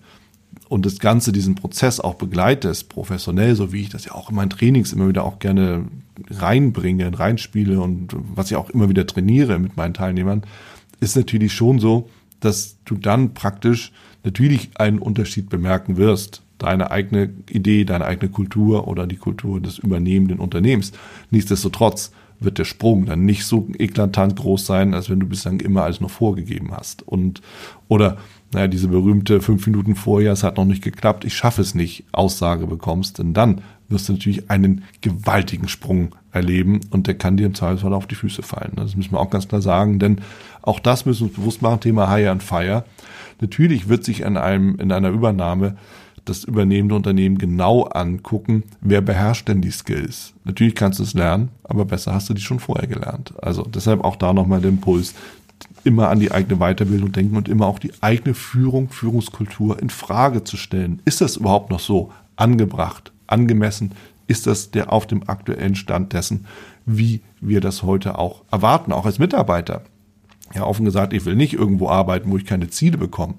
und 0.68 0.86
das 0.86 0.98
Ganze 0.98 1.32
diesen 1.32 1.54
Prozess 1.54 2.00
auch 2.00 2.14
begleitest, 2.14 2.88
professionell, 2.88 3.54
so 3.56 3.72
wie 3.72 3.82
ich 3.82 3.88
das 3.88 4.04
ja 4.04 4.12
auch 4.12 4.30
in 4.30 4.36
meinen 4.36 4.50
Trainings 4.50 4.92
immer 4.92 5.08
wieder 5.08 5.24
auch 5.24 5.38
gerne 5.38 5.86
reinbringe, 6.30 7.18
reinspiele 7.18 7.80
und 7.80 8.14
was 8.34 8.50
ich 8.50 8.56
auch 8.56 8.70
immer 8.70 8.88
wieder 8.88 9.06
trainiere 9.06 9.58
mit 9.58 9.76
meinen 9.76 9.94
Teilnehmern, 9.94 10.42
ist 11.00 11.16
natürlich 11.16 11.52
schon 11.52 11.78
so, 11.78 12.08
dass 12.40 12.76
du 12.84 12.96
dann 12.96 13.34
praktisch 13.34 13.92
natürlich 14.24 14.70
einen 14.74 14.98
Unterschied 14.98 15.48
bemerken 15.48 15.96
wirst. 15.96 16.42
Deine 16.58 16.90
eigene 16.90 17.30
Idee, 17.50 17.84
deine 17.84 18.04
eigene 18.04 18.30
Kultur 18.30 18.86
oder 18.86 19.06
die 19.06 19.16
Kultur 19.16 19.60
des 19.60 19.78
übernehmenden 19.78 20.38
Unternehmens. 20.38 20.92
Nichtsdestotrotz 21.30 22.12
wird 22.44 22.58
der 22.58 22.64
Sprung 22.64 23.06
dann 23.06 23.24
nicht 23.24 23.44
so 23.44 23.68
eklatant 23.78 24.36
groß 24.36 24.66
sein, 24.66 24.94
als 24.94 25.10
wenn 25.10 25.20
du 25.20 25.26
bislang 25.26 25.60
immer 25.60 25.84
alles 25.84 26.00
noch 26.00 26.10
vorgegeben 26.10 26.72
hast. 26.72 27.06
Und, 27.06 27.42
oder, 27.88 28.16
naja, 28.52 28.68
diese 28.68 28.88
berühmte 28.88 29.40
fünf 29.40 29.66
Minuten 29.66 29.94
vorher, 29.94 30.32
es 30.32 30.42
hat 30.42 30.56
noch 30.56 30.64
nicht 30.64 30.82
geklappt, 30.82 31.24
ich 31.24 31.34
schaffe 31.34 31.62
es 31.62 31.74
nicht, 31.74 32.04
Aussage 32.12 32.66
bekommst, 32.66 33.18
denn 33.18 33.34
dann 33.34 33.62
wirst 33.88 34.08
du 34.08 34.12
natürlich 34.12 34.50
einen 34.50 34.84
gewaltigen 35.00 35.68
Sprung 35.68 36.14
erleben 36.32 36.80
und 36.90 37.06
der 37.06 37.14
kann 37.14 37.36
dir 37.36 37.46
im 37.46 37.54
Zweifelsfall 37.54 37.92
auf 37.92 38.06
die 38.06 38.14
Füße 38.14 38.42
fallen. 38.42 38.72
Das 38.76 38.96
müssen 38.96 39.12
wir 39.12 39.20
auch 39.20 39.30
ganz 39.30 39.48
klar 39.48 39.62
sagen, 39.62 39.98
denn 39.98 40.20
auch 40.62 40.80
das 40.80 41.06
müssen 41.06 41.20
wir 41.20 41.26
uns 41.28 41.36
bewusst 41.36 41.62
machen, 41.62 41.80
Thema 41.80 42.14
Hire 42.14 42.30
and 42.30 42.42
Fire. 42.42 42.84
Natürlich 43.40 43.88
wird 43.88 44.04
sich 44.04 44.20
in 44.20 44.36
einem, 44.36 44.76
in 44.76 44.92
einer 44.92 45.10
Übernahme 45.10 45.76
das 46.24 46.44
übernehmende 46.44 46.94
Unternehmen 46.94 47.38
genau 47.38 47.84
angucken, 47.84 48.64
wer 48.80 49.00
beherrscht 49.00 49.48
denn 49.48 49.60
die 49.60 49.70
Skills. 49.70 50.34
Natürlich 50.44 50.74
kannst 50.74 50.98
du 50.98 51.02
es 51.02 51.14
lernen, 51.14 51.48
aber 51.64 51.84
besser 51.84 52.14
hast 52.14 52.28
du 52.28 52.34
die 52.34 52.42
schon 52.42 52.60
vorher 52.60 52.86
gelernt. 52.86 53.34
Also 53.42 53.62
deshalb 53.62 54.04
auch 54.04 54.16
da 54.16 54.32
nochmal 54.32 54.60
der 54.60 54.70
Impuls, 54.70 55.14
immer 55.84 56.08
an 56.08 56.20
die 56.20 56.30
eigene 56.30 56.58
Weiterbildung 56.58 57.12
denken 57.12 57.36
und 57.36 57.48
immer 57.48 57.66
auch 57.66 57.78
die 57.78 57.92
eigene 58.00 58.34
Führung, 58.34 58.88
Führungskultur 58.88 59.80
in 59.80 59.90
Frage 59.90 60.44
zu 60.44 60.56
stellen. 60.56 61.02
Ist 61.04 61.20
das 61.20 61.36
überhaupt 61.36 61.70
noch 61.70 61.80
so 61.80 62.12
angebracht, 62.36 63.12
angemessen? 63.26 63.92
Ist 64.28 64.46
das 64.46 64.70
der 64.70 64.92
auf 64.92 65.06
dem 65.06 65.28
aktuellen 65.28 65.74
Stand 65.74 66.12
dessen, 66.12 66.46
wie 66.86 67.20
wir 67.40 67.60
das 67.60 67.82
heute 67.82 68.18
auch 68.18 68.42
erwarten, 68.50 68.92
auch 68.92 69.06
als 69.06 69.18
Mitarbeiter? 69.18 69.82
Ja, 70.54 70.64
offen 70.64 70.84
gesagt, 70.84 71.12
ich 71.12 71.24
will 71.24 71.34
nicht 71.34 71.54
irgendwo 71.54 71.88
arbeiten, 71.88 72.30
wo 72.30 72.36
ich 72.36 72.44
keine 72.44 72.68
Ziele 72.68 72.98
bekomme 72.98 73.34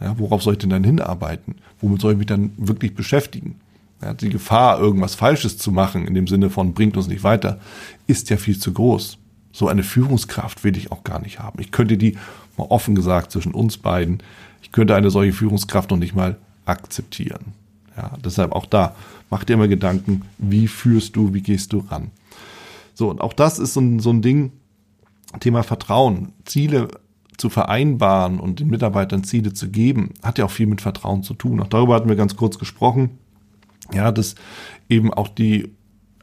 ja, 0.00 0.18
worauf 0.18 0.42
soll 0.42 0.54
ich 0.54 0.58
denn 0.58 0.70
dann 0.70 0.84
hinarbeiten? 0.84 1.56
Womit 1.80 2.00
soll 2.00 2.12
ich 2.12 2.18
mich 2.18 2.26
dann 2.26 2.52
wirklich 2.56 2.94
beschäftigen? 2.94 3.60
Ja, 4.00 4.14
die 4.14 4.28
Gefahr, 4.28 4.78
irgendwas 4.78 5.16
Falsches 5.16 5.58
zu 5.58 5.72
machen, 5.72 6.06
in 6.06 6.14
dem 6.14 6.28
Sinne 6.28 6.50
von 6.50 6.72
bringt 6.72 6.96
uns 6.96 7.08
nicht 7.08 7.24
weiter, 7.24 7.58
ist 8.06 8.30
ja 8.30 8.36
viel 8.36 8.58
zu 8.58 8.72
groß. 8.72 9.18
So 9.50 9.66
eine 9.66 9.82
Führungskraft 9.82 10.62
will 10.62 10.76
ich 10.76 10.92
auch 10.92 11.02
gar 11.02 11.20
nicht 11.20 11.40
haben. 11.40 11.60
Ich 11.60 11.72
könnte 11.72 11.96
die, 11.96 12.16
mal 12.56 12.66
offen 12.68 12.94
gesagt, 12.94 13.32
zwischen 13.32 13.54
uns 13.54 13.76
beiden, 13.76 14.22
ich 14.62 14.70
könnte 14.70 14.94
eine 14.94 15.10
solche 15.10 15.32
Führungskraft 15.32 15.90
noch 15.90 15.98
nicht 15.98 16.14
mal 16.14 16.36
akzeptieren. 16.64 17.54
Ja, 17.96 18.12
deshalb 18.24 18.52
auch 18.52 18.66
da, 18.66 18.94
mach 19.30 19.42
dir 19.42 19.54
immer 19.54 19.66
Gedanken, 19.66 20.22
wie 20.38 20.68
führst 20.68 21.16
du, 21.16 21.34
wie 21.34 21.40
gehst 21.40 21.72
du 21.72 21.80
ran? 21.90 22.12
So, 22.94 23.10
und 23.10 23.20
auch 23.20 23.32
das 23.32 23.58
ist 23.58 23.74
so 23.74 23.80
ein, 23.80 23.98
so 23.98 24.10
ein 24.10 24.22
Ding, 24.22 24.52
Thema 25.40 25.62
Vertrauen, 25.64 26.32
Ziele 26.44 26.88
zu 27.38 27.48
vereinbaren 27.48 28.40
und 28.40 28.60
den 28.60 28.68
Mitarbeitern 28.68 29.24
Ziele 29.24 29.52
zu 29.52 29.70
geben, 29.70 30.10
hat 30.22 30.38
ja 30.38 30.44
auch 30.44 30.50
viel 30.50 30.66
mit 30.66 30.80
Vertrauen 30.80 31.22
zu 31.22 31.34
tun. 31.34 31.60
Auch 31.60 31.68
darüber 31.68 31.94
hatten 31.94 32.08
wir 32.08 32.16
ganz 32.16 32.36
kurz 32.36 32.58
gesprochen. 32.58 33.18
Ja, 33.94 34.12
dass 34.12 34.34
eben 34.90 35.14
auch 35.14 35.28
die 35.28 35.72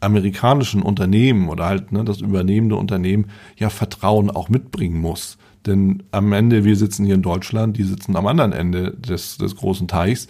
amerikanischen 0.01 0.83
Unternehmen 0.83 1.49
oder 1.49 1.65
halt 1.65 1.91
ne, 1.91 2.03
das 2.03 2.21
übernehmende 2.21 2.75
Unternehmen 2.75 3.27
ja 3.57 3.69
Vertrauen 3.69 4.29
auch 4.29 4.49
mitbringen 4.49 4.99
muss. 4.99 5.37
Denn 5.65 6.03
am 6.11 6.31
Ende, 6.31 6.63
wir 6.63 6.75
sitzen 6.75 7.05
hier 7.05 7.15
in 7.15 7.23
Deutschland, 7.23 7.77
die 7.77 7.83
sitzen 7.83 8.15
am 8.15 8.27
anderen 8.27 8.53
Ende 8.53 8.91
des, 8.91 9.37
des 9.37 9.55
großen 9.55 9.87
Teichs 9.87 10.27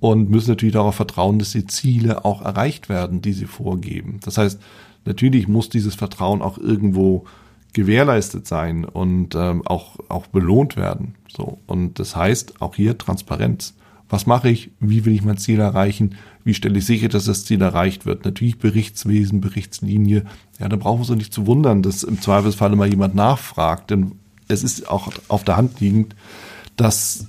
und 0.00 0.30
müssen 0.30 0.50
natürlich 0.50 0.74
darauf 0.74 0.96
vertrauen, 0.96 1.38
dass 1.38 1.52
die 1.52 1.66
Ziele 1.66 2.24
auch 2.24 2.42
erreicht 2.42 2.88
werden, 2.88 3.22
die 3.22 3.32
sie 3.32 3.46
vorgeben. 3.46 4.18
Das 4.24 4.36
heißt, 4.36 4.60
natürlich 5.04 5.46
muss 5.46 5.68
dieses 5.68 5.94
Vertrauen 5.94 6.42
auch 6.42 6.58
irgendwo 6.58 7.24
gewährleistet 7.74 8.46
sein 8.46 8.84
und 8.84 9.34
ähm, 9.34 9.66
auch, 9.66 9.96
auch 10.08 10.26
belohnt 10.28 10.76
werden. 10.76 11.16
So. 11.28 11.58
Und 11.66 11.98
das 11.98 12.16
heißt 12.16 12.62
auch 12.62 12.74
hier 12.74 12.96
Transparenz. 12.96 13.74
Was 14.08 14.26
mache 14.26 14.48
ich? 14.48 14.70
Wie 14.80 15.04
will 15.04 15.14
ich 15.14 15.24
mein 15.24 15.38
Ziel 15.38 15.60
erreichen? 15.60 16.14
Wie 16.44 16.54
stelle 16.54 16.78
ich 16.78 16.86
sicher, 16.86 17.08
dass 17.08 17.24
das 17.24 17.44
Ziel 17.44 17.60
erreicht 17.62 18.06
wird? 18.06 18.24
Natürlich 18.24 18.58
Berichtswesen, 18.58 19.40
Berichtslinie. 19.40 20.24
Ja, 20.58 20.68
da 20.68 20.76
brauchen 20.76 21.04
Sie 21.04 21.16
nicht 21.16 21.34
zu 21.34 21.46
wundern, 21.46 21.82
dass 21.82 22.02
im 22.02 22.20
Zweifelsfall 22.20 22.72
immer 22.72 22.86
jemand 22.86 23.14
nachfragt, 23.14 23.90
denn 23.90 24.12
es 24.46 24.62
ist 24.62 24.88
auch 24.88 25.10
auf 25.28 25.42
der 25.42 25.56
Hand 25.56 25.80
liegend, 25.80 26.14
dass 26.76 27.28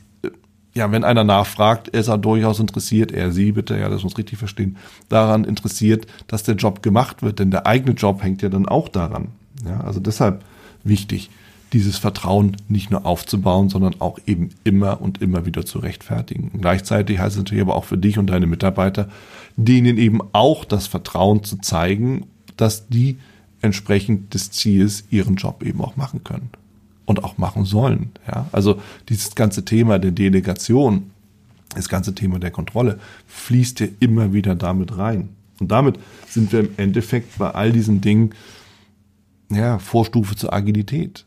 ja, 0.75 0.91
wenn 0.91 1.05
einer 1.05 1.23
nachfragt, 1.23 1.87
ist 1.87 2.09
er 2.09 2.17
durchaus 2.17 2.59
interessiert, 2.59 3.13
er 3.13 3.31
sie 3.31 3.53
bitte, 3.53 3.77
ja, 3.79 3.87
das 3.87 4.03
muss 4.03 4.17
richtig 4.17 4.37
verstehen, 4.37 4.75
daran 5.07 5.45
interessiert, 5.45 6.05
dass 6.27 6.43
der 6.43 6.55
Job 6.55 6.83
gemacht 6.83 7.23
wird, 7.23 7.39
denn 7.39 7.49
der 7.49 7.65
eigene 7.65 7.95
Job 7.95 8.21
hängt 8.21 8.41
ja 8.41 8.49
dann 8.49 8.67
auch 8.67 8.89
daran. 8.89 9.29
Ja, 9.67 9.81
also 9.81 10.00
deshalb 10.00 10.43
wichtig, 10.84 11.29
dieses 11.74 11.98
Vertrauen 11.98 12.55
nicht 12.69 12.91
nur 12.91 13.05
aufzubauen, 13.05 13.69
sondern 13.69 14.00
auch 14.00 14.19
eben 14.25 14.51
immer 14.63 15.01
und 15.01 15.22
immer 15.22 15.45
wieder 15.45 15.65
zu 15.65 15.79
rechtfertigen. 15.79 16.50
Und 16.53 16.62
gleichzeitig 16.62 17.19
heißt 17.19 17.36
es 17.36 17.38
natürlich 17.38 17.62
aber 17.62 17.75
auch 17.75 17.86
für 17.86 17.98
dich 17.98 18.17
und 18.17 18.27
deine 18.27 18.48
Mitarbeiter, 18.48 19.10
denen 19.57 19.98
eben 19.98 20.22
auch 20.31 20.63
das 20.63 20.88
Vertrauen 20.88 21.43
zu 21.43 21.57
zeigen, 21.57 22.27
dass 22.55 22.88
die 22.88 23.17
entsprechend 23.62 24.34
des 24.34 24.51
Ziels 24.51 25.03
ihren 25.10 25.36
Job 25.36 25.63
eben 25.63 25.81
auch 25.81 25.98
machen 25.98 26.24
können 26.24 26.50
und 27.05 27.24
auch 27.24 27.38
machen 27.38 27.65
sollen. 27.65 28.12
Ja, 28.27 28.48
also 28.51 28.79
dieses 29.10 29.36
ganze 29.36 29.65
Thema 29.65 30.00
der 30.00 30.12
Delegation, 30.12 31.12
das 31.75 31.89
ganze 31.89 32.15
Thema 32.15 32.39
der 32.39 32.51
Kontrolle 32.51 33.00
fließt 33.27 33.79
ja 33.81 33.88
immer 34.00 34.34
wieder 34.34 34.55
damit 34.55 34.98
rein. 34.98 35.29
Und 35.60 35.72
damit 35.72 35.98
sind 36.27 36.51
wir 36.51 36.62
im 36.62 36.69
Endeffekt 36.77 37.38
bei 37.38 37.50
all 37.51 37.72
diesen 37.72 38.01
Dingen, 38.01 38.31
ja, 39.55 39.79
Vorstufe 39.79 40.35
zur 40.35 40.53
Agilität. 40.53 41.25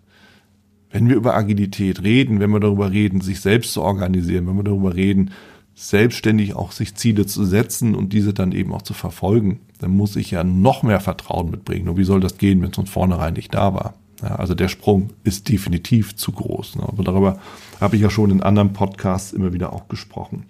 Wenn 0.90 1.08
wir 1.08 1.16
über 1.16 1.34
Agilität 1.34 2.02
reden, 2.02 2.40
wenn 2.40 2.50
wir 2.50 2.60
darüber 2.60 2.90
reden, 2.90 3.20
sich 3.20 3.40
selbst 3.40 3.72
zu 3.72 3.82
organisieren, 3.82 4.46
wenn 4.46 4.56
wir 4.56 4.64
darüber 4.64 4.94
reden, 4.94 5.32
selbstständig 5.74 6.56
auch 6.56 6.72
sich 6.72 6.94
Ziele 6.94 7.26
zu 7.26 7.44
setzen 7.44 7.94
und 7.94 8.12
diese 8.12 8.34
dann 8.34 8.52
eben 8.52 8.72
auch 8.72 8.82
zu 8.82 8.94
verfolgen, 8.94 9.60
dann 9.78 9.92
muss 9.92 10.16
ich 10.16 10.30
ja 10.30 10.42
noch 10.42 10.82
mehr 10.82 11.00
Vertrauen 11.00 11.50
mitbringen. 11.50 11.88
Und 11.88 11.96
wie 11.96 12.04
soll 12.04 12.20
das 12.20 12.38
gehen, 12.38 12.60
wenn 12.62 12.70
es 12.70 12.76
von 12.76 12.86
vornherein 12.86 13.34
nicht 13.34 13.54
da 13.54 13.74
war? 13.74 13.94
Ja, 14.22 14.36
also 14.36 14.54
der 14.54 14.68
Sprung 14.68 15.10
ist 15.22 15.48
definitiv 15.48 16.16
zu 16.16 16.32
groß. 16.32 16.76
Ne? 16.76 16.82
Aber 16.82 17.04
darüber 17.04 17.38
habe 17.80 17.94
ich 17.94 18.02
ja 18.02 18.10
schon 18.10 18.30
in 18.30 18.42
anderen 18.42 18.72
Podcasts 18.72 19.32
immer 19.32 19.52
wieder 19.52 19.72
auch 19.72 19.88
gesprochen. 19.88 20.46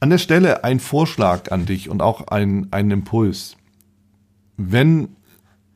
An 0.00 0.10
der 0.10 0.18
Stelle 0.18 0.64
ein 0.64 0.80
Vorschlag 0.80 1.50
an 1.50 1.64
dich 1.64 1.88
und 1.88 2.02
auch 2.02 2.28
ein, 2.28 2.68
ein 2.70 2.90
Impuls. 2.90 3.56
Wenn, 4.58 5.08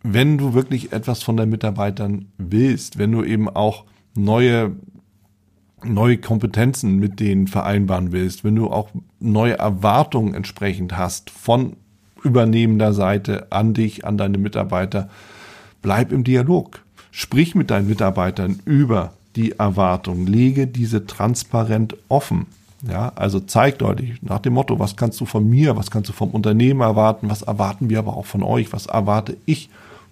wenn 0.02 0.38
du 0.38 0.54
wirklich 0.54 0.92
etwas 0.92 1.22
von 1.22 1.36
deinen 1.36 1.50
Mitarbeitern 1.50 2.26
willst, 2.38 2.98
wenn 2.98 3.12
du 3.12 3.24
eben 3.24 3.48
auch 3.48 3.84
neue, 4.14 4.76
neue 5.84 6.18
Kompetenzen 6.18 6.96
mit 6.96 7.20
denen 7.20 7.46
vereinbaren 7.46 8.12
willst, 8.12 8.44
wenn 8.44 8.56
du 8.56 8.70
auch 8.70 8.90
neue 9.20 9.58
Erwartungen 9.58 10.34
entsprechend 10.34 10.96
hast 10.96 11.30
von 11.30 11.76
übernehmender 12.22 12.92
Seite 12.92 13.46
an 13.50 13.74
dich, 13.74 14.04
an 14.04 14.18
deine 14.18 14.38
Mitarbeiter, 14.38 15.08
Bleib 15.82 16.12
im 16.12 16.24
Dialog. 16.24 16.82
Sprich 17.10 17.54
mit 17.54 17.70
deinen 17.70 17.88
Mitarbeitern 17.88 18.60
über 18.64 19.12
die 19.36 19.52
Erwartungen. 19.52 20.26
Lege 20.26 20.66
diese 20.66 21.06
transparent 21.06 21.96
offen. 22.08 22.46
Ja, 22.88 23.12
also 23.16 23.40
zeig 23.40 23.78
deutlich 23.78 24.22
nach 24.22 24.38
dem 24.38 24.54
Motto, 24.54 24.78
was 24.78 24.96
kannst 24.96 25.20
du 25.20 25.24
von 25.24 25.48
mir, 25.48 25.76
was 25.76 25.90
kannst 25.90 26.10
du 26.10 26.12
vom 26.12 26.30
Unternehmen 26.30 26.80
erwarten, 26.80 27.28
was 27.28 27.42
erwarten 27.42 27.90
wir 27.90 27.98
aber 27.98 28.16
auch 28.16 28.26
von 28.26 28.44
euch, 28.44 28.72
was 28.72 28.86
erwarte 28.86 29.36
ich 29.46 29.68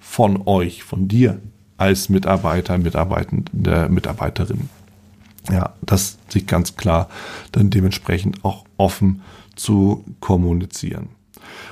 von 0.06 0.46
euch, 0.46 0.82
von 0.82 1.08
dir 1.08 1.40
als 1.76 2.08
Mitarbeiter, 2.08 2.78
Mitarbeitende, 2.78 3.88
Mitarbeiterin. 3.90 4.70
Ja, 5.50 5.74
das 5.82 6.18
sich 6.28 6.46
ganz 6.46 6.76
klar 6.76 7.08
dann 7.52 7.70
dementsprechend 7.70 8.44
auch 8.44 8.64
offen 8.76 9.22
zu 9.56 10.04
kommunizieren. 10.20 11.08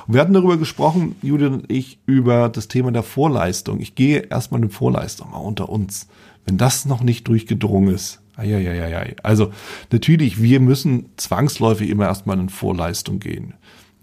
Wir 0.07 0.21
hatten 0.21 0.35
darüber 0.35 0.59
gesprochen, 0.59 1.17
Judith 1.23 1.53
und 1.53 1.71
ich, 1.71 1.99
über 2.07 2.49
das 2.49 2.69
Thema 2.69 2.93
der 2.93 3.03
Vorleistung. 3.03 3.81
Ich 3.81 3.95
gehe 3.95 4.19
erstmal 4.19 4.61
eine 4.61 4.71
Vorleistung 4.71 5.31
mal 5.31 5.38
unter 5.38 5.69
uns. 5.69 6.09
Wenn 6.45 6.59
das 6.59 6.85
noch 6.85 7.03
nicht 7.03 7.26
durchgedrungen 7.26 7.95
ist, 7.95 8.21
Eieieiei. 8.37 9.14
Also 9.23 9.53
natürlich, 9.93 10.43
wir 10.43 10.61
müssen 10.61 11.07
zwangsläufig 11.17 11.88
immer 11.88 12.07
erstmal 12.07 12.38
in 12.38 12.49
Vorleistung 12.49 13.21
gehen. 13.21 13.55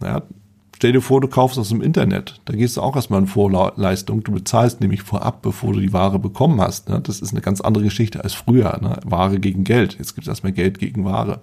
Ja, 0.01 0.23
stell 0.81 0.93
dir 0.93 1.01
vor, 1.01 1.21
du 1.21 1.27
kaufst 1.27 1.59
das 1.59 1.71
im 1.71 1.83
Internet. 1.83 2.41
Da 2.45 2.55
gehst 2.55 2.75
du 2.75 2.81
auch 2.81 2.95
erstmal 2.95 3.21
in 3.21 3.27
Vorleistung. 3.27 4.23
Du 4.23 4.31
bezahlst 4.31 4.81
nämlich 4.81 5.03
vorab, 5.03 5.43
bevor 5.43 5.73
du 5.73 5.79
die 5.79 5.93
Ware 5.93 6.17
bekommen 6.17 6.59
hast. 6.59 6.89
Ne? 6.89 6.99
Das 6.99 7.19
ist 7.19 7.33
eine 7.33 7.41
ganz 7.41 7.61
andere 7.61 7.83
Geschichte 7.83 8.23
als 8.23 8.33
früher. 8.33 8.79
Ne? 8.81 8.99
Ware 9.05 9.39
gegen 9.39 9.63
Geld. 9.63 9.99
Jetzt 9.99 10.15
gibt 10.15 10.25
es 10.25 10.27
erstmal 10.27 10.53
Geld 10.53 10.79
gegen 10.79 11.05
Ware. 11.05 11.41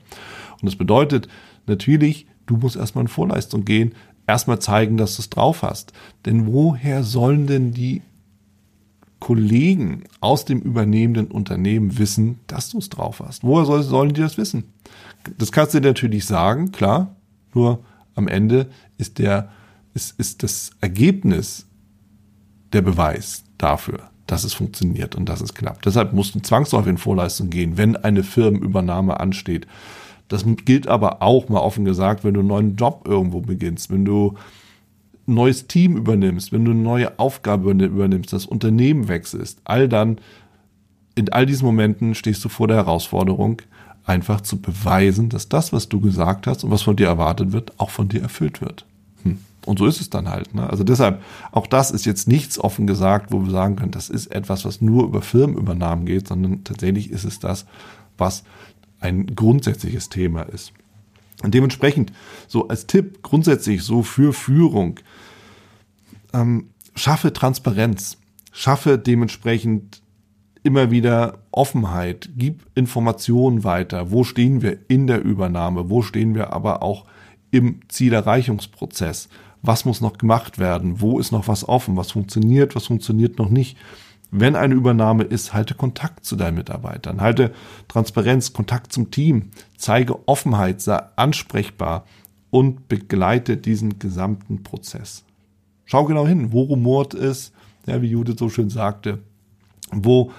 Und 0.61 0.65
das 0.65 0.75
bedeutet 0.75 1.29
natürlich, 1.69 2.27
du 2.47 2.57
musst 2.57 2.75
erstmal 2.75 3.05
in 3.05 3.09
Vorleistung 3.09 3.65
gehen, 3.65 3.95
erstmal 4.27 4.59
zeigen, 4.59 4.97
dass 4.97 5.15
du 5.15 5.23
es 5.23 5.31
drauf 5.31 5.63
hast. 5.63 5.93
Denn 6.27 6.53
woher 6.53 7.05
sollen 7.05 7.47
denn 7.47 7.71
die 7.71 8.03
Kollegen 9.21 10.03
aus 10.19 10.47
dem 10.47 10.59
übernehmenden 10.59 11.29
Unternehmen 11.29 11.97
wissen, 11.97 12.41
dass 12.49 12.71
du 12.71 12.79
es 12.79 12.89
drauf 12.89 13.23
hast? 13.25 13.45
Woher 13.45 13.67
soll, 13.67 13.85
sollen 13.85 14.15
die 14.15 14.21
das 14.21 14.37
wissen? 14.37 14.65
Das 15.39 15.53
kannst 15.53 15.75
du 15.75 15.81
natürlich 15.81 16.27
sagen, 16.27 16.73
klar, 16.73 17.15
nur 17.55 17.85
am 18.19 18.29
Ende 18.29 18.67
ist 18.99 19.19
der, 19.19 19.49
ist, 19.95 20.19
ist 20.19 20.43
das 20.43 20.73
Ergebnis 20.81 21.67
der 22.73 22.83
Beweis 22.83 23.45
dafür, 23.57 24.11
dass 24.27 24.45
es 24.45 24.53
funktioniert 24.53 25.15
und 25.15 25.29
dass 25.29 25.41
es 25.41 25.55
klappt. 25.55 25.87
Deshalb 25.87 26.13
musst 26.13 26.35
du 26.35 26.41
zwangsläufig 26.41 26.91
in 26.91 26.99
Vorleistung 26.99 27.49
gehen, 27.49 27.79
wenn 27.79 27.97
eine 27.97 28.23
Firmenübernahme 28.23 29.19
ansteht. 29.19 29.67
Das 30.29 30.45
gilt 30.67 30.87
aber 30.87 31.23
auch, 31.23 31.49
mal 31.49 31.61
offen 31.61 31.87
gesagt, 31.87 32.23
wenn 32.23 32.35
du 32.35 32.41
einen 32.41 32.49
neuen 32.49 32.77
Job 32.77 33.07
irgendwo 33.09 33.41
beginnst, 33.41 33.91
wenn 33.91 34.05
du 34.05 34.37
ein 35.27 35.35
neues 35.35 35.67
Team 35.67 35.97
übernimmst, 35.97 36.53
wenn 36.53 36.65
du 36.65 36.73
eine 36.73 36.81
neue 36.81 37.19
Aufgabe 37.19 37.71
übernimmst, 37.71 38.33
das 38.33 38.45
Unternehmen 38.45 39.09
wechselst, 39.09 39.61
all 39.65 39.89
dann, 39.89 40.19
in 41.15 41.31
all 41.31 41.47
diesen 41.47 41.65
Momenten 41.65 42.15
stehst 42.15 42.45
du 42.45 42.49
vor 42.49 42.69
der 42.69 42.77
Herausforderung, 42.77 43.63
einfach 44.09 44.41
zu 44.41 44.61
beweisen, 44.61 45.29
dass 45.29 45.49
das, 45.49 45.73
was 45.73 45.89
du 45.89 46.01
gesagt 46.01 46.47
hast 46.47 46.65
und 46.65 46.71
was 46.71 46.83
von 46.83 46.97
dir 46.97 47.07
erwartet 47.07 47.53
wird, 47.53 47.79
auch 47.79 47.91
von 47.91 48.09
dir 48.09 48.23
erfüllt 48.23 48.61
wird. 48.61 48.87
Hm. 49.23 49.39
Und 49.67 49.79
so 49.79 49.87
ist 49.87 50.01
es 50.01 50.09
dann 50.09 50.29
halt. 50.29 50.55
Ne? 50.55 50.69
Also 50.69 50.83
deshalb, 50.83 51.23
auch 51.53 51.67
das 51.67 51.91
ist 51.91 52.07
jetzt 52.07 52.27
nichts 52.27 52.59
offen 52.59 52.87
gesagt, 52.87 53.33
wo 53.33 53.45
wir 53.45 53.51
sagen 53.51 53.77
können, 53.77 53.91
das 53.91 54.09
ist 54.09 54.29
etwas, 54.29 54.65
was 54.65 54.81
nur 54.81 55.05
über 55.05 55.21
Firmenübernahmen 55.21 56.07
geht, 56.07 56.29
sondern 56.29 56.65
tatsächlich 56.65 57.11
ist 57.11 57.25
es 57.25 57.39
das, 57.39 57.67
was 58.17 58.45
ein 59.01 59.27
grundsätzliches 59.27 60.09
Thema 60.09 60.43
ist. 60.43 60.73
Und 61.43 61.55
dementsprechend, 61.55 62.13
so 62.49 62.69
als 62.69 62.87
Tipp 62.87 63.23
grundsätzlich 63.23 63.83
so 63.83 64.03
für 64.03 64.33
Führung, 64.33 64.99
ähm, 66.33 66.71
schaffe 66.97 67.33
Transparenz, 67.33 68.17
schaffe 68.53 68.99
dementsprechend 68.99 70.01
immer 70.69 70.91
wieder 70.91 71.39
Offenheit, 71.51 72.29
gib 72.37 72.61
Informationen 72.75 73.65
weiter, 73.65 74.11
wo 74.11 74.23
stehen 74.23 74.61
wir 74.61 74.77
in 74.89 75.07
der 75.07 75.25
Übernahme, 75.25 75.89
wo 75.89 76.03
stehen 76.03 76.35
wir 76.35 76.53
aber 76.53 76.83
auch 76.83 77.07
im 77.51 77.81
Zielerreichungsprozess, 77.89 79.31
was 79.63 79.87
muss 79.87 80.03
noch 80.03 80.19
gemacht 80.19 80.59
werden, 80.59 81.01
wo 81.01 81.19
ist 81.19 81.33
noch 81.33 81.49
was 81.49 81.67
offen, 81.67 81.97
was 81.97 82.13
funktioniert, 82.13 82.77
was 82.77 82.85
funktioniert 82.85 83.39
noch 83.39 83.49
nicht? 83.49 83.79
Wenn 84.31 84.57
eine 84.57 84.75
Übernahme 84.75 85.25
ist, 85.25 85.55
halte 85.55 85.75
Kontakt 85.75 86.27
zu 86.27 86.37
deinen 86.37 86.57
Mitarbeitern, 86.57 87.23
halte 87.23 87.55
Transparenz, 87.89 88.53
Kontakt 88.53 88.93
zum 88.93 89.11
Team, 89.11 89.49
zeige 89.79 90.29
Offenheit, 90.29 90.83
sei 90.83 91.01
ansprechbar 91.17 92.05
und 92.51 92.89
begleite 92.89 93.57
diesen 93.57 93.99
gesamten 93.99 94.63
Prozess. 94.65 95.25
Schau 95.87 96.05
genau 96.05 96.27
hin, 96.27 96.53
wo 96.53 96.61
rumort 96.65 97.15
es, 97.15 97.53
ja, 97.87 98.03
wie 98.03 98.11
Judith 98.11 98.39
so 98.39 98.51
schön 98.51 98.69
sagte, 98.69 99.21
wo 99.93 100.31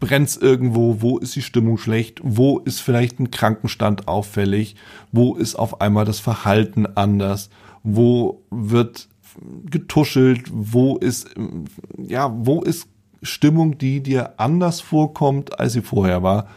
brennt 0.00 0.28
es 0.28 0.36
irgendwo, 0.36 1.00
wo 1.00 1.18
ist 1.18 1.34
die 1.34 1.42
Stimmung 1.42 1.78
schlecht, 1.78 2.20
wo 2.22 2.58
ist 2.58 2.80
vielleicht 2.80 3.18
ein 3.18 3.30
Krankenstand 3.30 4.06
auffällig, 4.08 4.76
wo 5.12 5.34
ist 5.34 5.56
auf 5.56 5.80
einmal 5.80 6.04
das 6.04 6.20
Verhalten 6.20 6.86
anders, 6.86 7.50
wo 7.82 8.42
wird 8.50 9.08
getuschelt, 9.66 10.44
wo 10.52 10.96
ist, 10.96 11.28
ja, 11.96 12.32
wo 12.34 12.62
ist 12.62 12.88
Stimmung, 13.22 13.78
die 13.78 14.00
dir 14.00 14.38
anders 14.38 14.80
vorkommt, 14.80 15.58
als 15.58 15.72
sie 15.72 15.82
vorher 15.82 16.22
war. 16.22 16.48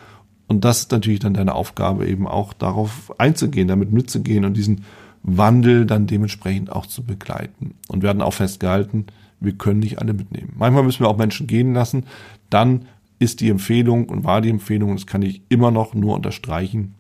Und 0.48 0.66
das 0.66 0.80
ist 0.80 0.92
natürlich 0.92 1.20
dann 1.20 1.34
deine 1.34 1.56
Aufgabe, 1.56 2.08
eben 2.08 2.28
auch 2.28 2.54
darauf 2.54 3.14
einzugehen, 3.20 3.68
damit 3.68 3.92
mitzugehen 3.92 4.46
und 4.46 4.56
diesen 4.56 4.84
Wandel 5.24 5.86
dann 5.86 6.08
dementsprechend 6.08 6.72
auch 6.72 6.86
zu 6.86 7.04
begleiten. 7.04 7.76
Und 7.88 8.04
werden 8.04 8.22
auch 8.22 8.34
festgehalten, 8.34 9.08
wir 9.42 9.54
können 9.54 9.80
nicht 9.80 10.00
alle 10.00 10.14
mitnehmen. 10.14 10.54
Manchmal 10.56 10.84
müssen 10.84 11.02
wir 11.04 11.10
auch 11.10 11.18
Menschen 11.18 11.48
gehen 11.48 11.74
lassen. 11.74 12.06
Dann 12.50 12.86
ist 13.20 13.42
die 13.42 13.50
Empfehlung 13.50 14.08
und 14.08 14.24
war 14.24 14.42
die 14.42 14.50
Empfehlung, 14.50 14.96
das 14.96 15.06
kann 15.06 15.22
ich 15.22 15.42
immer 15.50 15.72
noch 15.72 15.94
nur 15.94 16.16
unterstreichen, 16.16 16.94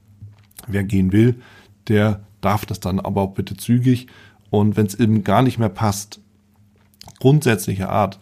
wer 0.67 0.83
gehen 0.83 1.11
will, 1.11 1.41
der 1.87 2.21
darf 2.41 2.65
das 2.65 2.79
dann 2.79 2.99
aber 2.99 3.21
auch 3.21 3.33
bitte 3.33 3.55
zügig. 3.55 4.07
Und 4.49 4.75
wenn 4.75 4.85
es 4.85 4.95
eben 4.95 5.23
gar 5.23 5.41
nicht 5.41 5.57
mehr 5.57 5.69
passt, 5.69 6.19
grundsätzliche 7.19 7.89
Art, 7.89 8.19